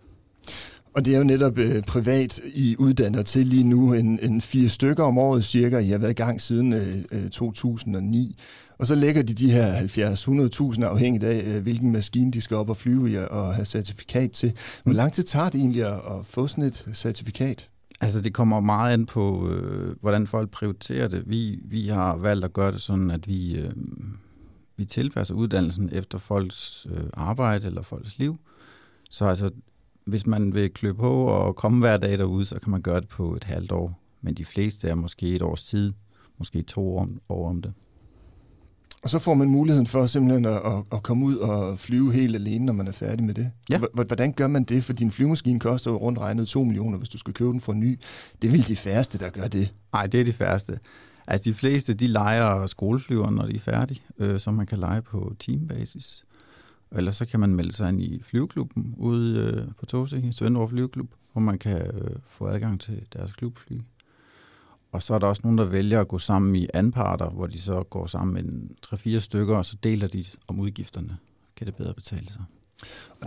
Og 0.94 1.04
det 1.04 1.14
er 1.14 1.19
jo 1.19 1.25
netop 1.25 1.58
øh, 1.58 1.82
privat, 1.82 2.40
I 2.44 2.76
uddanner 2.78 3.22
til 3.22 3.46
lige 3.46 3.64
nu 3.64 3.93
en, 3.93 4.19
en 4.22 4.40
fire 4.40 4.69
stykker 4.69 5.04
om 5.04 5.19
året 5.19 5.44
cirka. 5.44 5.78
I 5.78 5.88
har 5.88 5.98
været 5.98 6.10
i 6.10 6.22
gang 6.22 6.40
siden 6.40 6.72
øh, 6.72 7.31
2009. 7.31 8.28
Øh, 8.28 8.34
og 8.78 8.87
så 8.87 8.94
lægger 8.94 9.22
de 9.22 9.34
de 9.34 9.52
her 9.52 10.75
70-100.000 10.75 10.84
afhængigt 10.84 11.25
af, 11.25 11.56
øh, 11.56 11.62
hvilken 11.62 11.92
maskine 11.92 12.32
de 12.32 12.40
skal 12.40 12.56
op 12.56 12.70
og 12.70 12.76
flyve 12.76 13.10
i 13.10 13.16
og 13.16 13.54
have 13.54 13.64
certifikat 13.64 14.31
til. 14.31 14.52
Hvor 14.84 14.92
lang 14.92 15.12
tid 15.12 15.22
tager 15.22 15.49
det 15.49 15.58
egentlig 15.58 15.87
at, 15.87 15.92
at 15.92 16.26
få 16.26 16.46
sådan 16.46 16.64
et 16.64 16.88
certifikat? 16.94 17.69
Altså 18.00 18.20
det 18.20 18.34
kommer 18.34 18.60
meget 18.60 18.93
an 18.93 19.06
på, 19.06 19.50
øh, 19.50 19.96
hvordan 20.00 20.26
folk 20.26 20.50
prioriterer 20.50 21.08
det. 21.08 21.22
Vi, 21.26 21.60
vi 21.64 21.88
har 21.88 22.16
valgt 22.16 22.44
at 22.44 22.52
gøre 22.52 22.72
det 22.72 22.81
sådan, 22.81 23.10
at 23.10 23.28
vi, 23.28 23.58
øh, 23.58 23.72
vi 24.76 24.84
tilpasser 24.84 25.34
uddannelsen 25.34 25.88
efter 25.93 26.19
folks 26.19 26.87
øh, 26.90 27.04
arbejde 27.14 27.66
eller 27.66 27.82
folks 27.82 28.19
liv. 28.19 28.37
Så 29.10 29.25
altså, 29.25 29.50
hvis 30.04 30.26
man 30.26 30.54
vil 30.54 30.70
klø 30.70 30.93
på 30.93 31.25
og 31.25 31.56
komme 31.56 31.78
hver 31.78 31.96
dag 31.96 32.19
derude, 32.19 32.44
så 32.44 32.58
kan 32.60 32.70
man 32.70 32.82
gøre 32.82 33.00
det 33.00 33.08
på 33.08 33.34
et 33.34 33.44
halvt 33.44 33.72
år. 33.72 34.00
Men 34.20 34.34
de 34.34 34.44
fleste 34.44 34.88
er 34.88 34.94
måske 34.94 35.34
et 35.34 35.42
års 35.42 35.62
tid, 35.62 35.92
måske 36.38 36.62
to 36.62 36.96
år, 36.96 37.08
år 37.28 37.49
om 37.49 37.62
det. 37.62 37.72
Og 39.06 39.11
så 39.11 39.19
får 39.19 39.35
man 39.35 39.49
muligheden 39.49 39.87
for 39.87 40.06
simpelthen 40.06 40.44
at, 40.44 40.62
at 40.93 41.03
komme 41.03 41.26
ud 41.26 41.37
og 41.37 41.79
flyve 41.79 42.12
helt 42.12 42.35
alene, 42.37 42.64
når 42.64 42.73
man 42.73 42.88
er 42.88 42.93
færdig 42.93 43.25
med 43.25 43.35
det. 43.35 43.50
Ja. 43.70 43.81
Hvordan 44.06 44.32
gør 44.32 44.47
man 44.47 44.64
det? 44.64 44.85
For 44.85 44.93
din 44.93 45.11
flyvemaskine 45.11 45.61
koster 45.61 45.91
jo 45.91 45.97
rundt 45.97 46.19
regnet 46.19 46.49
2 46.49 46.64
millioner, 46.64 46.99
hvis 46.99 47.08
du 47.08 47.19
skal 47.19 47.35
købe 47.35 47.50
den 47.50 47.61
for 47.61 47.73
ny. 47.73 47.99
Det 48.43 48.49
er 48.49 48.53
vel 48.53 48.69
de 48.69 48.76
færreste, 48.76 49.19
der 49.19 49.31
gør 49.31 49.49
det? 49.49 49.75
Nej, 49.93 50.06
det 50.06 50.20
er 50.20 50.25
de 50.25 50.32
færreste. 50.32 50.79
Altså 51.26 51.50
de 51.50 51.55
fleste, 51.55 51.94
de 51.94 52.06
leger 52.06 52.67
skoleflyver, 52.67 53.31
når 53.31 53.47
de 53.47 53.55
er 53.56 53.61
færdige, 53.61 54.00
øh, 54.19 54.41
som 54.41 54.55
man 54.55 54.67
kan 54.67 54.79
lege 54.79 55.03
på 55.03 55.35
teambasis. 55.38 56.25
Eller 56.93 57.12
så 57.12 57.26
kan 57.26 57.41
man 57.41 57.55
melde 57.55 57.73
sig 57.73 57.88
ind 57.88 58.02
i 58.02 58.23
flyveklubben 58.23 58.94
ude 58.97 59.38
øh, 59.41 59.75
på 59.79 59.87
Tåsinge, 59.87 60.32
Svendborg 60.32 60.70
Flyveklub, 60.70 61.09
hvor 61.32 61.41
man 61.41 61.59
kan 61.59 61.76
øh, 61.76 62.17
få 62.26 62.47
adgang 62.47 62.81
til 62.81 63.02
deres 63.12 63.32
klubfly. 63.32 63.79
Og 64.96 65.02
så 65.02 65.14
er 65.14 65.19
der 65.19 65.26
også 65.26 65.43
nogen, 65.44 65.58
der 65.58 65.64
vælger 65.64 66.00
at 66.00 66.08
gå 66.08 66.19
sammen 66.19 66.56
i 66.56 66.66
anparter, 66.75 67.31
hvor 67.31 67.46
de 67.46 67.60
så 67.60 67.82
går 67.82 68.06
sammen 68.06 68.34
med 68.34 68.69
tre-fire 68.82 69.20
stykker, 69.20 69.56
og 69.56 69.64
så 69.66 69.76
deler 69.82 70.08
de 70.08 70.25
om 70.48 70.60
udgifterne. 70.60 71.16
Kan 71.56 71.66
det 71.66 71.75
bedre 71.75 71.94
betale 71.94 72.26
sig. 72.26 72.43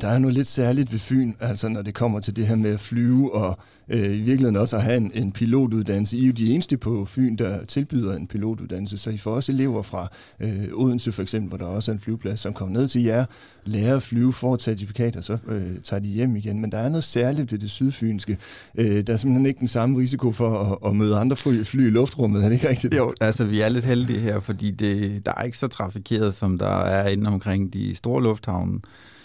Der 0.01 0.07
er 0.07 0.17
noget 0.19 0.35
lidt 0.35 0.47
særligt 0.47 0.91
ved 0.91 0.99
Fyn, 0.99 1.33
altså 1.39 1.69
når 1.69 1.81
det 1.81 1.93
kommer 1.93 2.19
til 2.19 2.35
det 2.35 2.47
her 2.47 2.55
med 2.55 2.73
at 2.73 2.79
flyve 2.79 3.33
og 3.33 3.59
øh, 3.89 4.03
i 4.03 4.21
virkeligheden 4.21 4.55
også 4.55 4.75
at 4.75 4.83
have 4.83 4.97
en, 4.97 5.11
en 5.13 5.31
pilotuddannelse. 5.31 6.17
I 6.17 6.23
er 6.23 6.27
jo 6.27 6.31
de 6.31 6.53
eneste 6.53 6.77
på 6.77 7.05
Fyn, 7.05 7.35
der 7.35 7.65
tilbyder 7.65 8.15
en 8.15 8.27
pilotuddannelse, 8.27 8.97
så 8.97 9.09
I 9.09 9.17
får 9.17 9.31
også 9.31 9.51
elever 9.51 9.81
fra 9.81 10.07
øh, 10.39 10.63
Odense 10.73 11.11
for 11.11 11.21
eksempel, 11.21 11.49
hvor 11.49 11.57
der 11.57 11.65
også 11.65 11.91
er 11.91 11.93
en 11.93 11.99
flyveplads, 11.99 12.39
som 12.39 12.53
kommer 12.53 12.79
ned 12.79 12.87
til 12.87 13.03
jer, 13.03 13.25
lærer 13.65 13.95
at 13.95 14.03
flyve, 14.03 14.33
får 14.33 14.53
et 14.53 14.61
certifikat, 14.61 15.15
og 15.15 15.23
så 15.23 15.37
øh, 15.47 15.71
tager 15.83 15.99
de 15.99 16.07
hjem 16.07 16.35
igen. 16.35 16.59
Men 16.61 16.71
der 16.71 16.77
er 16.77 16.89
noget 16.89 17.03
særligt 17.03 17.51
ved 17.51 17.59
det 17.59 17.71
sydfynske. 17.71 18.37
Øh, 18.75 19.07
der 19.07 19.13
er 19.13 19.17
simpelthen 19.17 19.45
ikke 19.45 19.59
den 19.59 19.67
samme 19.67 19.99
risiko 19.99 20.31
for 20.31 20.59
at, 20.59 20.89
at 20.89 20.95
møde 20.95 21.17
andre 21.17 21.35
fly, 21.37 21.63
fly 21.63 21.87
i 21.87 21.89
luftrummet, 21.89 22.43
er 22.43 22.49
det 22.49 22.55
ikke 22.55 22.69
rigtigt? 22.69 22.93
Jo, 22.93 23.13
altså 23.21 23.45
vi 23.45 23.61
er 23.61 23.69
lidt 23.69 23.85
heldige 23.85 24.19
her, 24.19 24.39
fordi 24.39 24.71
det, 24.71 25.25
der 25.25 25.33
er 25.37 25.43
ikke 25.43 25.57
så 25.57 25.67
trafikeret, 25.67 26.33
som 26.33 26.57
der 26.57 26.79
er 26.79 27.07
inde 27.07 27.27
omkring 27.27 27.73
de 27.73 27.95
store 27.95 28.23
lufthavne. 28.23 28.79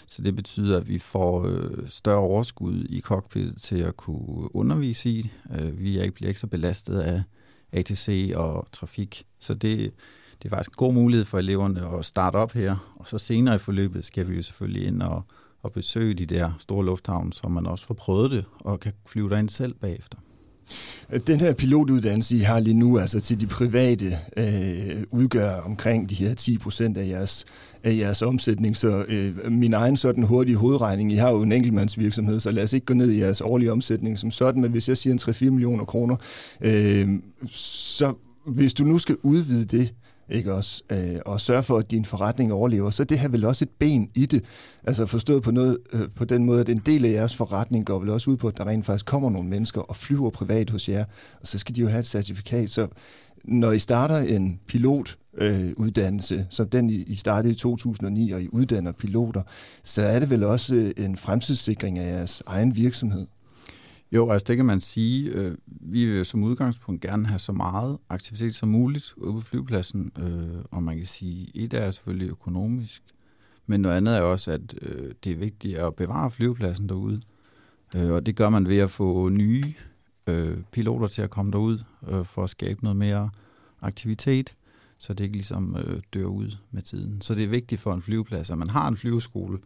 Så 0.07 0.21
det 0.21 0.35
betyder, 0.35 0.77
at 0.77 0.87
vi 0.87 0.99
får 0.99 1.45
øh, 1.45 1.89
større 1.89 2.19
overskud 2.19 2.85
i 2.89 3.01
cockpit 3.01 3.55
til 3.55 3.77
at 3.77 3.97
kunne 3.97 4.55
undervise 4.55 5.09
i. 5.09 5.31
Øh, 5.59 5.79
vi 5.79 5.97
er 5.97 6.03
ikke, 6.03 6.15
bliver 6.15 6.27
ikke 6.27 6.39
så 6.39 6.47
belastet 6.47 6.99
af 6.99 7.23
ATC 7.71 8.31
og 8.35 8.67
trafik. 8.71 9.25
Så 9.39 9.53
det, 9.53 9.93
det 10.43 10.45
er 10.45 10.49
faktisk 10.49 10.69
en 10.69 10.77
god 10.77 10.93
mulighed 10.93 11.25
for 11.25 11.39
eleverne 11.39 11.97
at 11.97 12.05
starte 12.05 12.35
op 12.35 12.51
her. 12.51 12.95
Og 12.95 13.07
så 13.07 13.17
senere 13.17 13.55
i 13.55 13.57
forløbet 13.57 14.05
skal 14.05 14.29
vi 14.29 14.35
jo 14.35 14.41
selvfølgelig 14.41 14.87
ind 14.87 15.01
og, 15.01 15.23
og 15.61 15.71
besøge 15.71 16.13
de 16.13 16.25
der 16.25 16.51
store 16.59 16.85
lufthavne, 16.85 17.33
så 17.33 17.47
man 17.47 17.65
også 17.65 17.85
får 17.85 17.93
prøvet 17.93 18.31
det 18.31 18.45
og 18.59 18.79
kan 18.79 18.93
flyve 19.05 19.29
derind 19.29 19.49
selv 19.49 19.73
bagefter. 19.73 20.17
Den 21.27 21.39
her 21.39 21.53
pilotuddannelse, 21.53 22.35
I 22.35 22.39
har 22.39 22.59
lige 22.59 22.73
nu, 22.73 22.99
altså 22.99 23.19
til 23.19 23.41
de 23.41 23.47
private, 23.47 24.19
øh, 24.37 25.03
udgør 25.11 25.55
omkring 25.55 26.09
de 26.09 26.15
her 26.15 26.33
10 26.33 26.57
procent 26.57 26.97
af 26.97 27.07
jeres, 27.07 27.45
af 27.83 27.97
jeres 27.97 28.21
omsætning. 28.21 28.77
Så 28.77 29.05
øh, 29.07 29.51
min 29.51 29.73
egen 29.73 29.97
sådan 29.97 30.23
hurtige 30.23 30.55
hovedregning, 30.55 31.11
I 31.11 31.15
har 31.15 31.31
jo 31.31 31.41
en 31.41 31.51
enkeltmandsvirksomhed, 31.51 32.39
så 32.39 32.51
lad 32.51 32.63
os 32.63 32.73
ikke 32.73 32.85
gå 32.85 32.93
ned 32.93 33.11
i 33.11 33.19
jeres 33.19 33.41
årlige 33.41 33.71
omsætning 33.71 34.19
som 34.19 34.31
sådan, 34.31 34.61
men 34.61 34.71
hvis 34.71 34.89
jeg 34.89 34.97
siger 34.97 35.13
en 35.13 35.19
3-4 35.21 35.49
millioner 35.49 35.85
kroner, 35.85 36.15
øh, 36.61 37.09
så 37.51 38.13
hvis 38.47 38.73
du 38.73 38.83
nu 38.83 38.97
skal 38.97 39.15
udvide 39.23 39.65
det, 39.65 39.93
ikke 40.29 40.53
også, 40.53 40.83
øh, 40.91 41.19
og 41.25 41.41
sørge 41.41 41.63
for, 41.63 41.77
at 41.77 41.91
din 41.91 42.05
forretning 42.05 42.53
overlever, 42.53 42.89
så 42.89 43.03
det 43.03 43.19
her 43.19 43.27
vel 43.27 43.45
også 43.45 43.65
et 43.65 43.69
ben 43.79 44.09
i 44.15 44.25
det. 44.25 44.43
Altså 44.83 45.05
forstået 45.05 45.43
på, 45.43 45.51
noget, 45.51 45.77
øh, 45.93 46.09
på 46.15 46.25
den 46.25 46.45
måde, 46.45 46.61
at 46.61 46.69
en 46.69 46.81
del 46.85 47.05
af 47.05 47.11
jeres 47.11 47.35
forretning 47.35 47.85
går 47.85 47.99
vel 47.99 48.09
også 48.09 48.31
ud 48.31 48.37
på, 48.37 48.47
at 48.47 48.57
der 48.57 48.67
rent 48.67 48.85
faktisk 48.85 49.05
kommer 49.05 49.29
nogle 49.29 49.49
mennesker 49.49 49.81
og 49.81 49.95
flyver 49.95 50.29
privat 50.29 50.69
hos 50.69 50.89
jer, 50.89 51.05
og 51.41 51.47
så 51.47 51.57
skal 51.57 51.75
de 51.75 51.81
jo 51.81 51.87
have 51.87 51.99
et 51.99 52.05
certifikat. 52.05 52.69
Så 52.69 52.87
når 53.43 53.71
I 53.71 53.79
starter 53.79 54.17
en 54.17 54.59
pilotuddannelse, 54.67 56.35
øh, 56.35 56.43
som 56.49 56.69
den 56.69 56.89
I 56.89 57.15
startede 57.15 57.53
i 57.53 57.55
2009, 57.55 58.31
og 58.31 58.41
I 58.41 58.47
uddanner 58.51 58.91
piloter, 58.91 59.41
så 59.83 60.01
er 60.01 60.19
det 60.19 60.29
vel 60.29 60.43
også 60.43 60.75
øh, 60.75 60.91
en 60.97 61.17
fremtidssikring 61.17 61.99
af 61.99 62.17
jeres 62.17 62.43
egen 62.45 62.75
virksomhed? 62.75 63.27
Jo, 64.15 64.29
altså 64.29 64.45
det 64.47 64.55
kan 64.57 64.65
man 64.65 64.81
sige. 64.81 65.29
Øh, 65.29 65.57
vi 65.65 66.05
vil 66.05 66.25
som 66.25 66.43
udgangspunkt 66.43 67.01
gerne 67.01 67.27
have 67.27 67.39
så 67.39 67.51
meget 67.51 67.97
aktivitet 68.09 68.55
som 68.55 68.69
muligt 68.69 69.13
ude 69.17 69.33
på 69.33 69.41
flyvepladsen, 69.41 70.11
øh, 70.19 70.63
og 70.71 70.83
man 70.83 70.97
kan 70.97 71.05
sige, 71.05 71.51
et 71.53 71.73
er 71.73 71.91
selvfølgelig 71.91 72.29
økonomisk, 72.29 73.03
Men 73.65 73.81
noget 73.81 73.97
andet 73.97 74.17
er 74.17 74.21
også, 74.21 74.51
at 74.51 74.75
øh, 74.81 75.13
det 75.23 75.31
er 75.31 75.35
vigtigt 75.37 75.77
at 75.77 75.95
bevare 75.95 76.31
flyvepladsen 76.31 76.89
derude. 76.89 77.21
Øh, 77.95 78.11
og 78.11 78.25
det 78.25 78.35
gør 78.35 78.49
man 78.49 78.69
ved 78.69 78.77
at 78.77 78.91
få 78.91 79.29
nye 79.29 79.73
øh, 80.27 80.57
piloter 80.71 81.07
til 81.07 81.21
at 81.21 81.29
komme 81.29 81.51
derud 81.51 81.79
øh, 82.07 82.25
for 82.25 82.43
at 82.43 82.49
skabe 82.49 82.83
noget 82.83 82.97
mere 82.97 83.29
aktivitet, 83.81 84.55
så 84.97 85.13
det 85.13 85.23
ikke 85.23 85.35
ligesom 85.35 85.75
øh, 85.77 86.01
dør 86.13 86.25
ud 86.25 86.57
med 86.71 86.81
tiden. 86.81 87.21
Så 87.21 87.35
det 87.35 87.43
er 87.43 87.47
vigtigt 87.47 87.81
for 87.81 87.93
en 87.93 88.01
flyveplads, 88.01 88.49
at 88.49 88.57
man 88.57 88.69
har 88.69 88.87
en 88.87 88.97
flyveskole, 88.97 89.59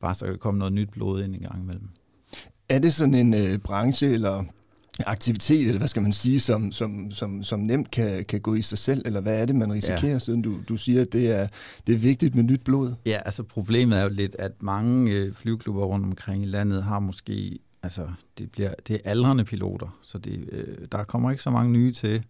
bare 0.00 0.14
så 0.14 0.24
kan 0.24 0.32
der 0.32 0.38
komme 0.38 0.58
noget 0.58 0.72
nyt 0.72 0.90
blod 0.90 1.22
ind 1.22 1.34
en 1.34 1.40
gang 1.40 1.62
imellem. 1.62 1.88
Er 2.68 2.78
det 2.78 2.94
sådan 2.94 3.14
en 3.14 3.34
øh, 3.34 3.58
branche 3.58 4.08
eller 4.08 4.44
aktivitet, 5.06 5.66
eller 5.66 5.78
hvad 5.78 5.88
skal 5.88 6.02
man 6.02 6.12
sige, 6.12 6.40
som, 6.40 6.72
som, 6.72 7.10
som, 7.10 7.42
som 7.42 7.60
nemt 7.60 7.90
kan, 7.90 8.24
kan 8.24 8.40
gå 8.40 8.54
i 8.54 8.62
sig 8.62 8.78
selv, 8.78 9.02
eller 9.04 9.20
hvad 9.20 9.40
er 9.40 9.46
det, 9.46 9.54
man 9.54 9.72
risikerer, 9.72 10.12
ja. 10.12 10.18
siden 10.18 10.42
du, 10.42 10.58
du 10.68 10.76
siger, 10.76 11.02
at 11.02 11.12
det 11.12 11.30
er, 11.30 11.48
det 11.86 11.94
er 11.94 11.98
vigtigt 11.98 12.34
med 12.34 12.44
nyt 12.44 12.64
blod? 12.64 12.94
Ja, 13.06 13.20
altså 13.24 13.42
problemet 13.42 13.98
er 13.98 14.02
jo 14.02 14.08
lidt, 14.08 14.36
at 14.38 14.52
mange 14.62 15.12
øh, 15.12 15.34
flyveklubber 15.34 15.84
rundt 15.84 16.06
omkring 16.06 16.42
i 16.42 16.46
landet 16.46 16.82
har 16.82 17.00
måske, 17.00 17.58
altså 17.82 18.08
det, 18.38 18.50
bliver, 18.50 18.74
det 18.88 18.94
er 18.94 19.10
aldrende 19.10 19.44
piloter, 19.44 19.98
så 20.02 20.18
det, 20.18 20.48
øh, 20.52 20.76
der 20.92 21.04
kommer 21.04 21.30
ikke 21.30 21.42
så 21.42 21.50
mange 21.50 21.72
nye 21.72 21.92
til, 21.92 22.24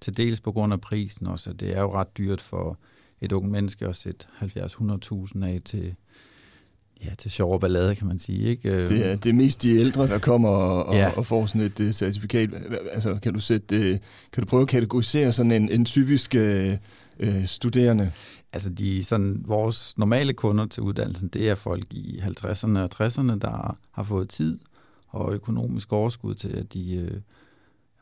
til 0.00 0.16
dels 0.16 0.40
på 0.40 0.52
grund 0.52 0.72
af 0.72 0.80
prisen 0.80 1.26
også. 1.26 1.52
Det 1.52 1.76
er 1.76 1.80
jo 1.80 1.94
ret 1.94 2.18
dyrt 2.18 2.40
for 2.40 2.78
et 3.20 3.32
ungt 3.32 3.50
menneske 3.50 3.86
at 3.86 3.96
sætte 3.96 4.26
70-100.000 4.40 5.44
af 5.44 5.60
til, 5.64 5.94
ja, 7.04 7.14
til 7.18 7.30
sjov 7.30 7.52
og 7.52 7.60
ballade, 7.60 7.94
kan 7.94 8.06
man 8.06 8.18
sige. 8.18 8.48
Ikke? 8.48 8.88
Det 8.88 9.10
er, 9.10 9.16
det 9.16 9.30
er 9.30 9.34
mest 9.34 9.62
de 9.62 9.76
ældre, 9.76 10.08
der 10.08 10.18
kommer 10.18 10.48
og, 10.48 10.94
ja. 10.94 11.10
og 11.10 11.26
får 11.26 11.46
sådan 11.46 11.60
et 11.60 11.80
uh, 11.80 11.90
certifikat. 11.90 12.50
Altså, 12.92 13.18
kan 13.22 13.34
du, 13.34 13.40
sætte, 13.40 13.92
uh, 13.92 13.98
kan 14.32 14.42
du 14.42 14.44
prøve 14.44 14.62
at 14.62 14.68
kategorisere 14.68 15.32
sådan 15.32 15.52
en, 15.52 15.68
en 15.68 15.84
typisk 15.84 16.34
uh, 16.38 17.44
studerende? 17.46 18.12
Altså, 18.52 18.70
de, 18.70 19.04
sådan, 19.04 19.42
vores 19.46 19.98
normale 19.98 20.32
kunder 20.32 20.66
til 20.66 20.82
uddannelsen, 20.82 21.28
det 21.28 21.50
er 21.50 21.54
folk 21.54 21.86
i 21.90 22.18
50'erne 22.18 22.78
og 22.78 22.88
60'erne, 22.94 23.38
der 23.38 23.76
har 23.92 24.02
fået 24.02 24.28
tid 24.28 24.58
og 25.08 25.34
økonomisk 25.34 25.92
overskud 25.92 26.34
til, 26.34 26.48
at 26.48 26.74
de 26.74 27.08
uh, 27.12 27.18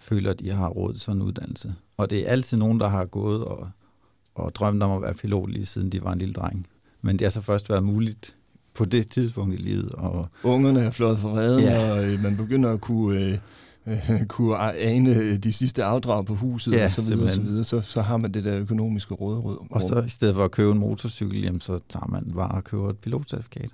føler, 0.01 0.31
at 0.31 0.41
de 0.41 0.51
har 0.51 0.69
råd 0.69 0.93
til 0.93 1.03
sådan 1.03 1.21
en 1.21 1.27
uddannelse. 1.27 1.75
Og 1.97 2.11
det 2.11 2.27
er 2.27 2.33
altid 2.33 2.59
nogen, 2.59 2.81
der 2.81 2.89
har 2.89 3.05
gået 3.05 3.45
og, 3.45 3.71
og 4.35 4.55
drømt 4.55 4.83
om 4.83 4.91
at 4.91 5.03
være 5.03 5.15
pilot 5.15 5.51
lige 5.51 5.67
siden 5.67 5.93
de 5.93 6.05
var 6.05 6.13
en 6.13 6.19
lille 6.19 6.35
dreng. 6.35 6.67
Men 7.03 7.19
det 7.19 7.25
har 7.25 7.31
så 7.31 7.41
først 7.41 7.71
været 7.71 7.83
muligt 7.83 8.35
på 8.75 8.85
det 8.85 9.09
tidspunkt 9.09 9.55
i 9.55 9.57
livet. 9.57 9.93
Og, 9.93 10.29
Ungerne 10.43 10.81
er 10.81 10.91
flået 10.91 11.19
fra 11.19 11.35
redden, 11.35 11.65
ja. 11.65 11.93
og 11.93 12.05
øh, 12.05 12.23
man 12.23 12.37
begynder 12.37 12.73
at 12.73 12.81
kunne, 12.81 13.21
øh, 13.21 13.39
øh 13.87 14.27
kunne 14.29 14.57
ane 14.79 15.37
de 15.37 15.53
sidste 15.53 15.85
afdrag 15.85 16.27
på 16.27 16.35
huset 16.35 16.73
ja, 16.73 16.85
og 16.85 16.91
så 16.91 17.03
videre, 17.03 17.27
og 17.27 17.33
så, 17.33 17.41
videre 17.41 17.65
så, 17.65 17.81
så 17.81 18.01
har 18.01 18.17
man 18.17 18.35
det 18.35 18.45
der 18.45 18.59
økonomiske 18.59 19.15
råd. 19.15 19.67
Og 19.71 19.83
så 19.83 20.03
i 20.07 20.09
stedet 20.09 20.35
for 20.35 20.45
at 20.45 20.51
købe 20.51 20.71
en 20.71 20.79
motorcykel, 20.79 21.43
jamen, 21.43 21.61
så 21.61 21.79
tager 21.89 22.07
man 22.07 22.33
bare 22.35 22.51
og 22.51 22.65
køber 22.65 22.91
et 22.91 22.99
pilotcertifikat. 22.99 23.71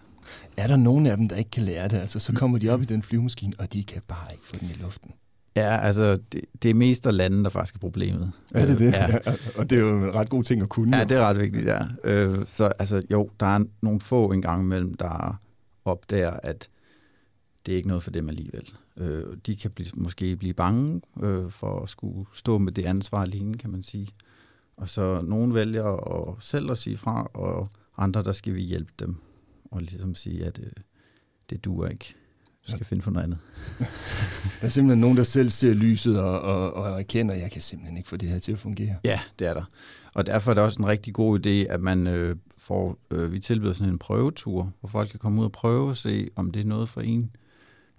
Er 0.57 0.67
der 0.67 0.77
nogen 0.77 1.07
af 1.07 1.17
dem, 1.17 1.29
der 1.29 1.37
ikke 1.37 1.51
kan 1.51 1.63
lære 1.63 1.89
det? 1.89 1.97
Altså, 1.97 2.19
så 2.19 2.33
kommer 2.33 2.59
de 2.59 2.69
op 2.69 2.83
i 2.83 2.85
den 2.85 3.03
flyvemaskine, 3.03 3.53
og 3.59 3.73
de 3.73 3.85
kan 3.85 4.03
bare 4.09 4.33
ikke 4.33 4.47
få 4.47 4.57
den 4.61 4.71
i 4.71 4.83
luften. 4.83 5.11
Ja, 5.57 5.77
altså, 5.81 6.19
det, 6.33 6.45
det 6.63 6.71
er 6.71 6.75
mest 6.75 7.07
af 7.07 7.17
landet, 7.17 7.45
der 7.45 7.51
faktisk 7.51 7.75
er 7.75 7.79
problemet. 7.79 8.33
Er 8.55 8.67
det 8.67 8.79
det? 8.79 8.93
Ja. 8.93 9.11
ja. 9.11 9.19
Og 9.59 9.71
det 9.71 9.79
er 9.79 9.83
jo 9.83 9.97
en 9.97 10.15
ret 10.15 10.29
god 10.29 10.45
ting 10.45 10.63
at 10.63 10.69
kunne. 10.69 10.97
Ja, 10.97 11.05
det 11.05 11.17
er 11.17 11.21
ret 11.21 11.39
vigtigt, 11.39 11.67
ja. 11.67 11.81
Øh, 12.05 12.39
så 12.47 12.65
altså, 12.65 13.03
jo, 13.11 13.31
der 13.41 13.47
er 13.47 13.65
nogle 13.81 14.01
få 14.01 14.33
en 14.33 14.43
gang 14.43 14.63
imellem, 14.63 14.95
der 14.95 15.41
opdager, 15.85 16.31
at 16.31 16.69
det 17.67 17.73
er 17.73 17.77
ikke 17.77 17.89
noget 17.89 18.03
for 18.03 18.11
dem 18.11 18.29
alligevel. 18.29 18.73
Øh, 18.97 19.37
de 19.47 19.57
kan 19.57 19.71
blive, 19.71 19.89
måske 19.95 20.37
blive 20.37 20.55
bange 20.55 21.01
øh, 21.23 21.51
for 21.51 21.81
at 21.83 21.89
skulle 21.89 22.27
stå 22.35 22.59
med 22.59 22.73
det 22.73 22.85
ansvar 22.85 23.23
alene, 23.23 23.59
kan 23.59 23.71
man 23.71 23.83
sige. 23.83 24.09
Og 24.77 24.89
så 24.89 25.23
nogen 25.23 25.55
vælger 25.55 25.85
at 25.85 26.35
selv 26.41 26.71
at 26.71 26.79
sige 26.79 26.97
fra, 26.97 27.31
og 27.35 27.69
andre, 27.99 28.23
der 28.23 28.33
skal 28.33 28.55
vi 28.55 28.61
hjælpe 28.61 28.93
dem 28.99 29.17
og 29.71 29.81
ligesom 29.81 30.15
sige, 30.15 30.45
at 30.45 30.59
øh, 30.59 30.71
det 31.51 31.65
duer 31.65 31.89
ikke. 31.89 32.15
Du 32.67 32.71
skal 32.71 32.81
ja. 32.81 32.85
finde 32.85 33.03
på 33.03 33.11
noget 33.11 33.25
andet. 33.25 33.39
der 34.61 34.67
er 34.67 34.69
simpelthen 34.69 35.01
nogen, 35.01 35.17
der 35.17 35.25
selv 35.25 35.51
ser 35.51 35.75
lyset 35.75 36.21
og, 36.21 36.41
og, 36.41 36.73
og 36.73 37.01
erkender, 37.01 37.35
at 37.35 37.41
jeg 37.41 37.51
kan 37.51 37.63
simpelthen 37.63 37.97
ikke 37.97 38.09
få 38.09 38.17
det 38.17 38.29
her 38.29 38.39
til 38.39 38.53
at 38.53 38.59
fungere. 38.59 38.97
Ja, 39.05 39.21
det 39.39 39.47
er 39.47 39.55
der. 39.55 39.65
Og 40.15 40.27
derfor 40.27 40.51
er 40.51 40.55
det 40.55 40.63
også 40.63 40.79
en 40.79 40.87
rigtig 40.87 41.15
god 41.15 41.47
idé, 41.47 41.73
at 41.73 41.81
man 41.81 42.07
øh, 42.07 42.37
får, 42.59 42.99
øh, 43.11 43.33
vi 43.33 43.41
tilbyder 43.41 43.73
sådan 43.73 43.93
en 43.93 43.99
prøvetur, 43.99 44.73
hvor 44.81 44.89
folk 44.89 45.09
kan 45.09 45.19
komme 45.19 45.41
ud 45.41 45.45
og 45.45 45.53
prøve 45.53 45.89
og 45.89 45.97
se, 45.97 46.29
om 46.37 46.51
det 46.51 46.61
er 46.61 46.65
noget 46.65 46.89
for 46.89 47.01
en. 47.01 47.33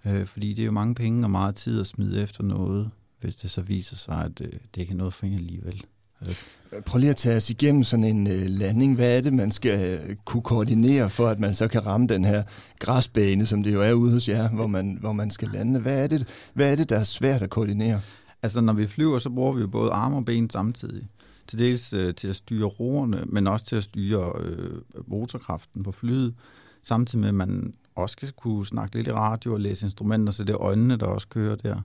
Øh, 0.06 0.26
fordi 0.26 0.52
det 0.52 0.62
er 0.62 0.66
jo 0.66 0.72
mange 0.72 0.94
penge 0.94 1.26
og 1.26 1.30
meget 1.30 1.54
tid 1.54 1.80
at 1.80 1.86
smide 1.86 2.22
efter 2.22 2.44
noget, 2.44 2.90
hvis 3.20 3.36
det 3.36 3.50
så 3.50 3.62
viser 3.62 3.96
sig, 3.96 4.24
at 4.24 4.40
øh, 4.40 4.52
det 4.74 4.80
ikke 4.80 4.92
er 4.92 4.96
noget 4.96 5.14
for 5.14 5.26
en 5.26 5.34
alligevel. 5.34 5.84
Øh, 6.22 6.82
prøv 6.86 6.98
lige 6.98 7.10
at 7.10 7.16
tage 7.16 7.36
os 7.36 7.50
igennem 7.50 7.84
sådan 7.84 8.04
en 8.04 8.26
øh, 8.26 8.46
landing. 8.46 8.94
Hvad 8.94 9.16
er 9.16 9.20
det, 9.20 9.32
man 9.32 9.50
skal 9.50 10.00
øh, 10.08 10.16
kunne 10.24 10.42
koordinere 10.42 11.10
for, 11.10 11.26
at 11.26 11.40
man 11.40 11.54
så 11.54 11.68
kan 11.68 11.86
ramme 11.86 12.06
den 12.06 12.24
her 12.24 12.42
græsbane, 12.78 13.46
som 13.46 13.62
det 13.62 13.72
jo 13.72 13.82
er 13.82 13.92
ude 13.92 14.12
hos 14.12 14.28
jer, 14.28 14.48
hvor 14.48 14.66
man, 14.66 14.96
hvor 15.00 15.12
man 15.12 15.30
skal 15.30 15.48
lande? 15.48 15.80
Hvad 15.80 16.02
er, 16.02 16.06
det, 16.06 16.28
hvad 16.54 16.72
er 16.72 16.76
det, 16.76 16.88
der 16.88 16.98
er 16.98 17.04
svært 17.04 17.42
at 17.42 17.50
koordinere? 17.50 18.00
Altså, 18.42 18.60
når 18.60 18.72
vi 18.72 18.86
flyver, 18.86 19.18
så 19.18 19.30
bruger 19.30 19.52
vi 19.52 19.60
jo 19.60 19.66
både 19.66 19.90
arme 19.90 20.16
og 20.16 20.24
ben 20.24 20.50
samtidig. 20.50 21.08
Til 21.46 21.58
dels 21.58 21.92
øh, 21.92 22.14
til 22.14 22.28
at 22.28 22.36
styre 22.36 22.66
roerne, 22.66 23.22
men 23.26 23.46
også 23.46 23.64
til 23.64 23.76
at 23.76 23.82
styre 23.82 24.32
øh, 24.40 24.80
motorkraften 25.06 25.82
på 25.82 25.92
flyet. 25.92 26.34
Samtidig 26.82 27.20
med, 27.20 27.28
at 27.28 27.34
man 27.34 27.74
også 27.94 28.12
skal 28.12 28.32
kunne 28.32 28.66
snakke 28.66 28.96
lidt 28.96 29.06
i 29.06 29.12
radio 29.12 29.52
og 29.52 29.60
læse 29.60 29.86
instrumenter, 29.86 30.32
så 30.32 30.44
det 30.44 30.52
er 30.52 30.62
øjnene, 30.62 30.96
der 30.96 31.06
også 31.06 31.28
kører 31.28 31.56
der. 31.56 31.80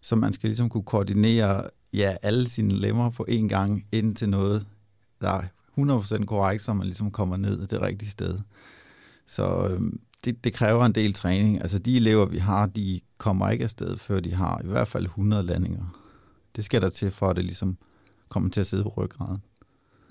Så 0.00 0.16
man 0.16 0.32
skal 0.32 0.48
ligesom 0.48 0.68
kunne 0.68 0.82
koordinere 0.82 1.64
ja, 1.92 2.16
alle 2.22 2.48
sine 2.48 2.74
lemmer 2.74 3.10
på 3.10 3.26
én 3.28 3.48
gang 3.48 3.86
ind 3.92 4.16
til 4.16 4.28
noget, 4.28 4.66
der 5.20 5.30
er 5.30 5.42
100% 5.78 6.24
korrekt, 6.24 6.62
så 6.62 6.72
man 6.72 6.86
ligesom 6.86 7.10
kommer 7.10 7.36
ned 7.36 7.66
det 7.66 7.82
rigtige 7.82 8.10
sted. 8.10 8.38
Så 9.26 9.68
øhm, 9.68 10.00
det, 10.24 10.44
det 10.44 10.52
kræver 10.52 10.84
en 10.84 10.92
del 10.92 11.12
træning. 11.12 11.60
Altså 11.60 11.78
de 11.78 11.96
elever, 11.96 12.26
vi 12.26 12.38
har, 12.38 12.66
de 12.66 13.00
kommer 13.18 13.50
ikke 13.50 13.64
afsted, 13.64 13.98
før 13.98 14.20
de 14.20 14.34
har 14.34 14.60
i 14.64 14.66
hvert 14.66 14.88
fald 14.88 15.04
100 15.04 15.42
landinger. 15.42 15.98
Det 16.56 16.64
skal 16.64 16.82
der 16.82 16.90
til, 16.90 17.10
for 17.10 17.28
at 17.28 17.36
det 17.36 17.44
ligesom 17.44 17.76
kommer 18.28 18.50
til 18.50 18.60
at 18.60 18.66
sidde 18.66 18.82
på 18.82 18.88
ryggraden. 18.96 19.42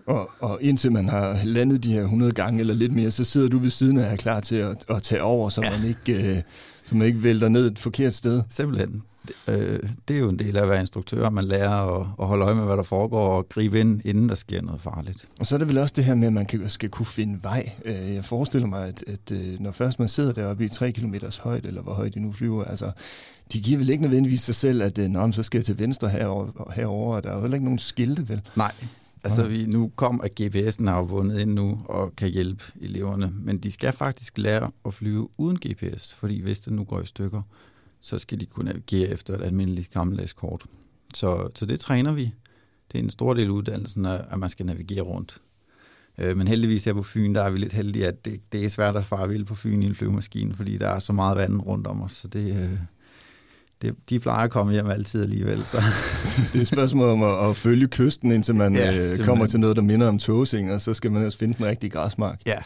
Og, 0.05 0.29
og 0.39 0.61
indtil 0.61 0.91
man 0.91 1.09
har 1.09 1.43
landet 1.43 1.83
de 1.83 1.93
her 1.93 2.01
100 2.01 2.31
gange 2.31 2.59
eller 2.59 2.73
lidt 2.73 2.93
mere, 2.93 3.11
så 3.11 3.23
sidder 3.23 3.49
du 3.49 3.57
ved 3.57 3.69
siden 3.69 3.97
af 3.97 4.05
og 4.05 4.11
er 4.11 4.15
klar 4.15 4.39
til 4.39 4.55
at, 4.55 4.85
at 4.89 5.03
tage 5.03 5.23
over, 5.23 5.49
så, 5.49 5.61
ja. 5.61 5.79
man 5.79 5.87
ikke, 5.87 6.37
øh, 6.37 6.41
så 6.85 6.95
man 6.95 7.07
ikke 7.07 7.23
vælter 7.23 7.49
ned 7.49 7.71
et 7.71 7.79
forkert 7.79 8.13
sted. 8.13 8.43
Simpelthen 8.49 9.03
det, 9.27 9.35
øh, 9.47 9.79
det 10.07 10.15
er 10.15 10.19
jo 10.19 10.29
en 10.29 10.39
del 10.39 10.57
af 10.57 10.61
at 10.61 10.69
være 10.69 10.79
instruktør, 10.79 11.29
man 11.29 11.43
lærer 11.43 11.99
at, 11.99 12.07
at 12.19 12.27
holde 12.27 12.45
øje 12.45 12.55
med, 12.55 12.63
hvad 12.63 12.77
der 12.77 12.83
foregår, 12.83 13.27
og 13.37 13.49
gribe 13.49 13.79
ind, 13.79 14.01
inden 14.05 14.29
der 14.29 14.35
sker 14.35 14.61
noget 14.61 14.81
farligt. 14.81 15.27
Og 15.39 15.45
så 15.45 15.55
er 15.55 15.59
det 15.59 15.67
vel 15.67 15.77
også 15.77 15.93
det 15.97 16.03
her 16.03 16.15
med, 16.15 16.27
at 16.27 16.33
man 16.33 16.45
kan, 16.45 16.69
skal 16.69 16.89
kunne 16.89 17.05
finde 17.05 17.43
vej. 17.43 17.71
Øh, 17.85 18.13
jeg 18.15 18.25
forestiller 18.25 18.67
mig, 18.67 18.87
at, 18.87 19.03
at 19.07 19.31
øh, 19.31 19.59
når 19.59 19.71
først 19.71 19.99
man 19.99 20.07
sidder 20.07 20.33
deroppe 20.33 20.65
i 20.65 20.69
3 20.69 20.91
km 20.91 21.15
højde, 21.39 21.67
eller 21.67 21.81
hvor 21.81 21.93
højt 21.93 22.13
de 22.13 22.19
nu 22.19 22.31
flyver, 22.31 22.63
altså, 22.63 22.91
de 23.53 23.61
giver 23.61 23.77
vel 23.77 23.89
ikke 23.89 24.01
nødvendigvis 24.01 24.41
sig 24.41 24.55
selv, 24.55 24.81
at 24.81 24.97
øh, 24.97 25.09
Nå, 25.09 25.31
så 25.31 25.43
skal 25.43 25.57
jeg 25.57 25.65
til 25.65 25.79
venstre 25.79 26.09
herover, 26.09 26.71
herover 26.75 27.15
og 27.15 27.23
der 27.23 27.29
er 27.29 27.35
jo 27.35 27.41
heller 27.41 27.55
ikke 27.55 27.65
nogen 27.65 27.79
skilte, 27.79 28.29
vel? 28.29 28.41
Nej, 28.55 28.71
Altså, 29.23 29.43
vi 29.47 29.65
nu 29.65 29.91
kom, 29.95 30.21
at 30.23 30.41
GPS'en 30.41 30.89
har 30.89 31.01
vundet 31.01 31.39
ind 31.39 31.53
nu 31.53 31.79
og 31.85 32.15
kan 32.15 32.29
hjælpe 32.29 32.63
eleverne, 32.81 33.33
men 33.35 33.57
de 33.57 33.71
skal 33.71 33.93
faktisk 33.93 34.37
lære 34.37 34.71
at 34.85 34.93
flyve 34.93 35.29
uden 35.37 35.57
GPS, 35.57 36.13
fordi 36.13 36.41
hvis 36.41 36.59
det 36.59 36.73
nu 36.73 36.83
går 36.83 37.01
i 37.01 37.05
stykker, 37.05 37.41
så 38.01 38.17
skal 38.17 38.39
de 38.39 38.45
kunne 38.45 38.65
navigere 38.65 39.09
efter 39.09 39.37
et 39.37 39.43
almindeligt 39.43 39.91
gammeldags 39.91 40.33
kort. 40.33 40.65
Så, 41.13 41.49
så 41.55 41.65
det 41.65 41.79
træner 41.79 42.11
vi. 42.11 42.33
Det 42.91 42.99
er 42.99 43.03
en 43.03 43.09
stor 43.09 43.33
del 43.33 43.45
af 43.45 43.51
uddannelsen, 43.51 44.05
at 44.05 44.39
man 44.39 44.49
skal 44.49 44.65
navigere 44.65 45.01
rundt. 45.01 45.41
Øh, 46.17 46.37
men 46.37 46.47
heldigvis 46.47 46.85
her 46.85 46.93
på 46.93 47.03
Fyn, 47.03 47.35
der 47.35 47.41
er 47.41 47.49
vi 47.49 47.57
lidt 47.57 47.73
heldige, 47.73 48.07
at 48.07 48.25
det, 48.25 48.41
det 48.51 48.65
er 48.65 48.69
svært 48.69 48.95
at 48.95 49.05
fare 49.05 49.29
vildt 49.29 49.47
på 49.47 49.55
Fyn 49.55 49.83
i 49.83 49.85
en 49.85 49.95
flyvemaskine, 49.95 50.55
fordi 50.55 50.77
der 50.77 50.87
er 50.87 50.99
så 50.99 51.13
meget 51.13 51.37
vand 51.37 51.61
rundt 51.61 51.87
om 51.87 52.01
os. 52.01 52.11
Så 52.11 52.27
det, 52.27 52.55
øh, 52.55 52.79
det, 53.81 53.95
de 54.09 54.19
plejer 54.19 54.43
at 54.43 54.51
komme 54.51 54.73
hjem 54.73 54.89
altid 54.89 55.21
alligevel. 55.21 55.65
Så. 55.65 55.77
det 56.53 56.57
er 56.57 56.61
et 56.61 56.67
spørgsmål 56.67 57.09
om 57.09 57.23
at, 57.23 57.49
at 57.49 57.57
følge 57.57 57.87
kysten, 57.87 58.31
indtil 58.31 58.55
man 58.55 58.75
ja, 58.75 58.97
øh, 58.97 59.25
kommer 59.25 59.45
til 59.45 59.59
noget, 59.59 59.75
der 59.75 59.81
minder 59.81 60.07
om 60.07 60.19
togsing, 60.19 60.71
og 60.73 60.81
så 60.81 60.93
skal 60.93 61.11
man 61.11 61.25
også 61.25 61.37
finde 61.37 61.57
den 61.57 61.65
rigtige 61.65 61.89
græsmark. 61.89 62.41
Ja, 62.45 62.57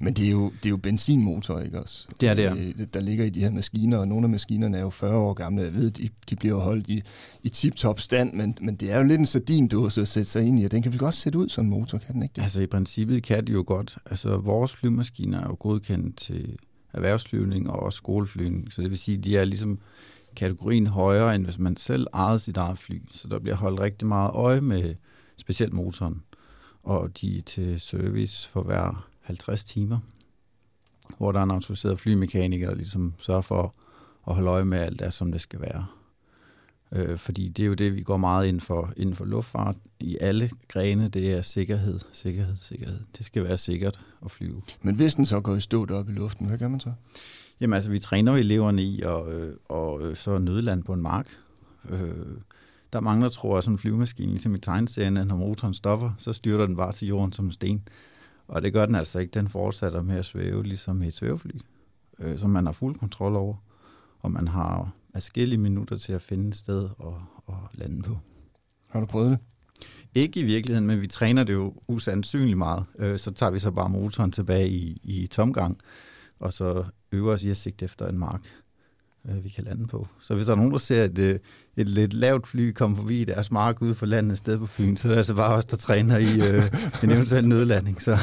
men 0.00 0.14
det 0.14 0.26
er 0.26 0.30
jo, 0.30 0.50
det 0.50 0.66
er 0.66 0.70
jo 0.70 0.76
benzinmotor, 0.76 1.60
ikke 1.60 1.80
også? 1.80 2.08
Det 2.20 2.28
er 2.28 2.34
det, 2.34 2.42
ja. 2.42 2.84
Der 2.94 3.00
ligger 3.00 3.24
i 3.24 3.30
de 3.30 3.40
her 3.40 3.50
maskiner, 3.50 3.98
og 3.98 4.08
nogle 4.08 4.24
af 4.24 4.30
maskinerne 4.30 4.76
er 4.76 4.80
jo 4.80 4.90
40 4.90 5.16
år 5.16 5.34
gamle. 5.34 5.62
Jeg 5.62 5.74
ved, 5.74 5.90
de, 5.90 6.08
de 6.30 6.36
bliver 6.36 6.56
holdt 6.58 6.88
i, 6.88 7.02
i 7.42 7.48
tip-top 7.48 8.00
stand, 8.00 8.32
men, 8.32 8.58
men 8.60 8.76
det 8.76 8.92
er 8.92 8.98
jo 8.98 9.04
lidt 9.04 9.18
en 9.18 9.26
sardindåse 9.26 10.00
at 10.00 10.08
sætte 10.08 10.30
sig 10.30 10.46
ind 10.46 10.60
i, 10.60 10.64
og 10.64 10.70
den 10.70 10.82
kan 10.82 10.92
vel 10.92 10.98
godt 10.98 11.14
sætte 11.14 11.38
ud 11.38 11.48
sådan 11.48 11.64
en 11.64 11.70
motor, 11.70 11.98
kan 11.98 12.14
den 12.14 12.22
ikke 12.22 12.32
det? 12.36 12.42
Altså 12.42 12.62
i 12.62 12.66
princippet 12.66 13.22
kan 13.22 13.46
det 13.46 13.52
jo 13.52 13.64
godt. 13.66 13.98
Altså 14.06 14.36
vores 14.36 14.72
flymaskiner 14.72 15.40
er 15.40 15.46
jo 15.46 15.56
godkendt 15.58 16.16
til 16.16 16.56
erhvervsflyvning 16.92 17.70
og 17.70 17.82
også 17.82 17.96
skoleflyvning, 17.96 18.72
så 18.72 18.82
det 18.82 18.90
vil 18.90 18.98
sige, 18.98 19.18
de 19.18 19.36
er 19.36 19.44
ligesom 19.44 19.78
kategorien 20.36 20.86
højere, 20.86 21.34
end 21.34 21.44
hvis 21.44 21.58
man 21.58 21.76
selv 21.76 22.06
ejede 22.14 22.38
sit 22.38 22.56
eget 22.56 22.78
fly. 22.78 23.02
Så 23.10 23.28
der 23.28 23.38
bliver 23.38 23.56
holdt 23.56 23.80
rigtig 23.80 24.08
meget 24.08 24.30
øje 24.34 24.60
med 24.60 24.94
specielt 25.36 25.72
motoren, 25.72 26.22
og 26.82 27.20
de 27.20 27.38
er 27.38 27.42
til 27.42 27.80
service 27.80 28.48
for 28.48 28.62
hver 28.62 29.08
50 29.26 29.64
timer, 29.64 29.98
hvor 31.18 31.32
der 31.32 31.38
er 31.38 31.44
en 31.44 31.50
autoriseret 31.50 32.00
flymekaniker, 32.00 32.68
der 32.68 32.74
ligesom 32.74 33.14
sørger 33.18 33.40
for 33.40 33.74
at 34.26 34.34
holde 34.34 34.50
øje 34.50 34.64
med 34.64 34.78
alt 34.78 35.00
det, 35.00 35.12
som 35.12 35.32
det 35.32 35.40
skal 35.40 35.60
være. 35.60 35.86
Øh, 36.92 37.18
fordi 37.18 37.48
det 37.48 37.62
er 37.62 37.66
jo 37.66 37.74
det, 37.74 37.94
vi 37.94 38.02
går 38.02 38.16
meget 38.16 38.46
ind 38.46 38.60
for 38.60 38.92
inden 38.96 39.16
for 39.16 39.24
luftfart 39.24 39.76
i 40.00 40.18
alle 40.20 40.50
grene, 40.68 41.08
det 41.08 41.32
er 41.32 41.42
sikkerhed, 41.42 42.00
sikkerhed, 42.12 42.56
sikkerhed. 42.62 43.00
Det 43.18 43.26
skal 43.26 43.44
være 43.44 43.56
sikkert 43.56 44.00
at 44.24 44.30
flyve. 44.30 44.62
Men 44.82 44.94
hvis 44.94 45.14
den 45.14 45.26
så 45.26 45.40
går 45.40 45.54
i 45.54 45.60
stå 45.60 45.86
op 45.90 46.08
i 46.08 46.12
luften, 46.12 46.46
hvad 46.46 46.58
gør 46.58 46.68
man 46.68 46.80
så? 46.80 46.92
Jamen 47.60 47.74
altså, 47.74 47.90
vi 47.90 47.98
træner 47.98 48.36
eleverne 48.36 48.82
i 48.82 49.02
at 49.02 49.34
øh, 49.34 49.54
og, 49.68 50.02
øh, 50.02 50.16
så 50.16 50.38
nødland 50.38 50.84
på 50.84 50.92
en 50.92 51.02
mark. 51.02 51.28
Øh, 51.88 52.26
der 52.92 52.98
er 52.98 53.00
mange, 53.00 53.22
der 53.22 53.30
tror, 53.30 53.58
at 53.58 53.64
sådan 53.64 53.74
en 53.74 53.78
flyvemaskine, 53.78 54.30
ligesom 54.30 54.54
i 54.54 54.58
tegneserien, 54.58 55.12
når 55.12 55.36
motoren 55.36 55.74
stopper, 55.74 56.10
så 56.18 56.32
styrter 56.32 56.66
den 56.66 56.76
bare 56.76 56.92
til 56.92 57.08
jorden 57.08 57.32
som 57.32 57.44
en 57.44 57.52
sten. 57.52 57.88
Og 58.48 58.62
det 58.62 58.72
gør 58.72 58.86
den 58.86 58.94
altså 58.94 59.18
ikke. 59.18 59.30
Den 59.30 59.48
fortsætter 59.48 60.02
med 60.02 60.16
at 60.16 60.24
svæve, 60.24 60.62
ligesom 60.64 61.02
et 61.02 61.14
svævefly, 61.14 61.50
øh, 62.18 62.38
som 62.38 62.50
man 62.50 62.66
har 62.66 62.72
fuld 62.72 62.94
kontrol 62.94 63.36
over. 63.36 63.54
Og 64.18 64.32
man 64.32 64.48
har 64.48 64.90
afskillige 65.14 65.58
minutter 65.58 65.96
til 65.96 66.12
at 66.12 66.22
finde 66.22 66.48
et 66.48 66.56
sted 66.56 66.88
og, 66.98 67.22
og 67.46 67.68
lande 67.72 68.02
på. 68.02 68.18
Har 68.88 69.00
du 69.00 69.06
prøvet 69.06 69.30
det? 69.30 69.38
Ikke 70.14 70.40
i 70.40 70.44
virkeligheden, 70.44 70.86
men 70.86 71.00
vi 71.00 71.06
træner 71.06 71.44
det 71.44 71.52
jo 71.52 71.74
usandsynligt 71.88 72.58
meget. 72.58 72.84
Øh, 72.98 73.18
så 73.18 73.30
tager 73.32 73.50
vi 73.50 73.58
så 73.58 73.70
bare 73.70 73.88
motoren 73.88 74.32
tilbage 74.32 74.68
i, 74.68 75.00
i 75.04 75.26
tomgang, 75.26 75.78
og 76.38 76.52
så 76.52 76.84
øver 77.12 77.32
os 77.32 77.44
i 77.44 77.50
at 77.50 77.56
sigte 77.56 77.84
efter 77.84 78.08
en 78.08 78.18
mark, 78.18 78.40
øh, 79.28 79.44
vi 79.44 79.48
kan 79.48 79.64
lande 79.64 79.86
på. 79.86 80.06
Så 80.20 80.34
hvis 80.34 80.46
der 80.46 80.52
er 80.52 80.56
nogen, 80.56 80.72
der 80.72 80.78
ser 80.78 81.04
et, 81.04 81.18
øh, 81.18 81.38
et 81.78 81.88
lidt 81.88 82.12
lavt 82.14 82.46
fly 82.48 82.72
komme 82.72 82.96
forbi 82.96 83.24
deres 83.24 83.50
mark 83.52 83.82
ude 83.82 83.94
for 83.94 84.06
landet 84.06 84.38
sted 84.38 84.58
på 84.58 84.66
Fyn, 84.66 84.96
så 84.96 85.08
er 85.08 85.10
det 85.12 85.16
altså 85.16 85.34
bare 85.34 85.54
os, 85.54 85.64
der 85.64 85.76
træner 85.76 86.16
i 86.18 86.40
øh, 86.50 86.62
en 87.04 87.10
eventuel 87.10 87.48
nødlanding. 87.48 88.02
Så. 88.02 88.18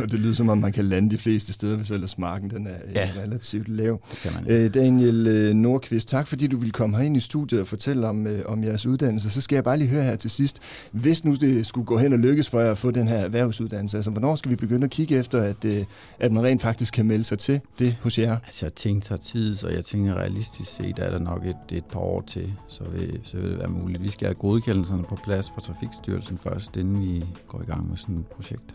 det 0.00 0.12
lyder 0.20 0.34
som 0.34 0.48
om, 0.48 0.58
man 0.58 0.72
kan 0.72 0.84
lande 0.84 1.10
de 1.10 1.18
fleste 1.18 1.52
steder, 1.52 1.76
hvis 1.76 1.90
ellers 1.90 2.18
marken 2.18 2.50
den 2.50 2.66
er 2.66 2.70
Ja. 2.94 3.08
relativt 3.22 3.68
lav. 3.68 4.00
Man 4.24 4.44
Øh, 4.48 4.74
Daniel 4.74 5.26
øh, 5.26 5.54
Nordqvist, 5.54 6.08
tak 6.08 6.26
fordi 6.28 6.46
du 6.46 6.56
ville 6.56 6.72
komme 6.72 6.96
herind 6.96 7.16
i 7.16 7.20
studiet 7.20 7.60
og 7.60 7.66
fortælle 7.66 8.08
om, 8.08 8.26
øh, 8.26 8.42
om 8.46 8.64
jeres 8.64 8.86
uddannelse. 8.86 9.30
Så 9.30 9.40
skal 9.40 9.56
jeg 9.56 9.64
bare 9.64 9.76
lige 9.78 9.88
høre 9.88 10.02
her 10.04 10.16
til 10.16 10.30
sidst. 10.30 10.58
Hvis 10.92 11.24
nu 11.24 11.34
det 11.34 11.66
skulle 11.66 11.84
gå 11.86 11.98
hen 11.98 12.12
og 12.12 12.18
lykkes 12.18 12.48
for 12.48 12.60
jer 12.60 12.70
at 12.70 12.78
få 12.78 12.90
den 12.90 13.08
her 13.08 13.16
erhvervsuddannelse, 13.16 13.96
altså 13.96 14.10
hvornår 14.10 14.36
skal 14.36 14.50
vi 14.50 14.56
begynde 14.56 14.84
at 14.84 14.90
kigge 14.90 15.16
efter, 15.18 15.42
at, 15.42 15.64
øh, 15.64 15.84
at 16.18 16.32
man 16.32 16.44
rent 16.44 16.62
faktisk 16.62 16.94
kan 16.94 17.06
melde 17.06 17.24
sig 17.24 17.38
til 17.38 17.60
det 17.78 17.96
hos 18.02 18.18
jer? 18.18 18.36
Altså, 18.44 18.68
ting 18.68 19.02
tager 19.02 19.18
tid, 19.20 19.56
så 19.56 19.68
jeg 19.68 19.84
tænker 19.84 20.14
realistisk 20.14 20.74
set, 20.74 20.98
er 20.98 21.10
der 21.10 21.18
nok 21.18 21.46
et, 21.46 21.76
et 21.76 21.84
par 21.84 22.00
år 22.00 22.24
til, 22.26 22.52
så 22.68 22.84
vil, 22.94 23.20
så 23.22 23.36
vil 23.36 23.50
det 23.50 23.58
være 23.58 23.68
muligt. 23.68 24.02
Vi 24.02 24.10
skal 24.10 24.26
have 24.26 24.34
godkendelserne 24.34 25.02
på 25.02 25.18
plads 25.24 25.50
fra 25.50 25.60
Trafikstyrelsen 25.60 26.38
først, 26.38 26.76
inden 26.76 27.02
vi 27.02 27.24
går 27.48 27.62
i 27.62 27.64
gang 27.64 27.88
med 27.88 27.96
sådan 27.96 28.16
et 28.16 28.26
projekt. 28.26 28.74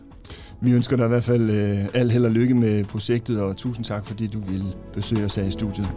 Vi 0.60 0.72
ønsker 0.72 0.96
dig 0.96 1.04
i 1.04 1.08
hvert 1.08 1.24
fald 1.24 1.50
øh, 1.50 1.84
al 1.94 2.10
held 2.10 2.24
og 2.24 2.30
lykke 2.30 2.54
med 2.54 2.84
projektet, 2.84 3.40
og 3.40 3.56
tusind 3.56 3.84
tak, 3.84 4.06
fordi 4.06 4.26
du 4.26 4.40
ville 4.40 4.72
besøge 4.94 5.24
os 5.24 5.34
her 5.34 5.44
i 5.44 5.50
studiet. 5.50 5.88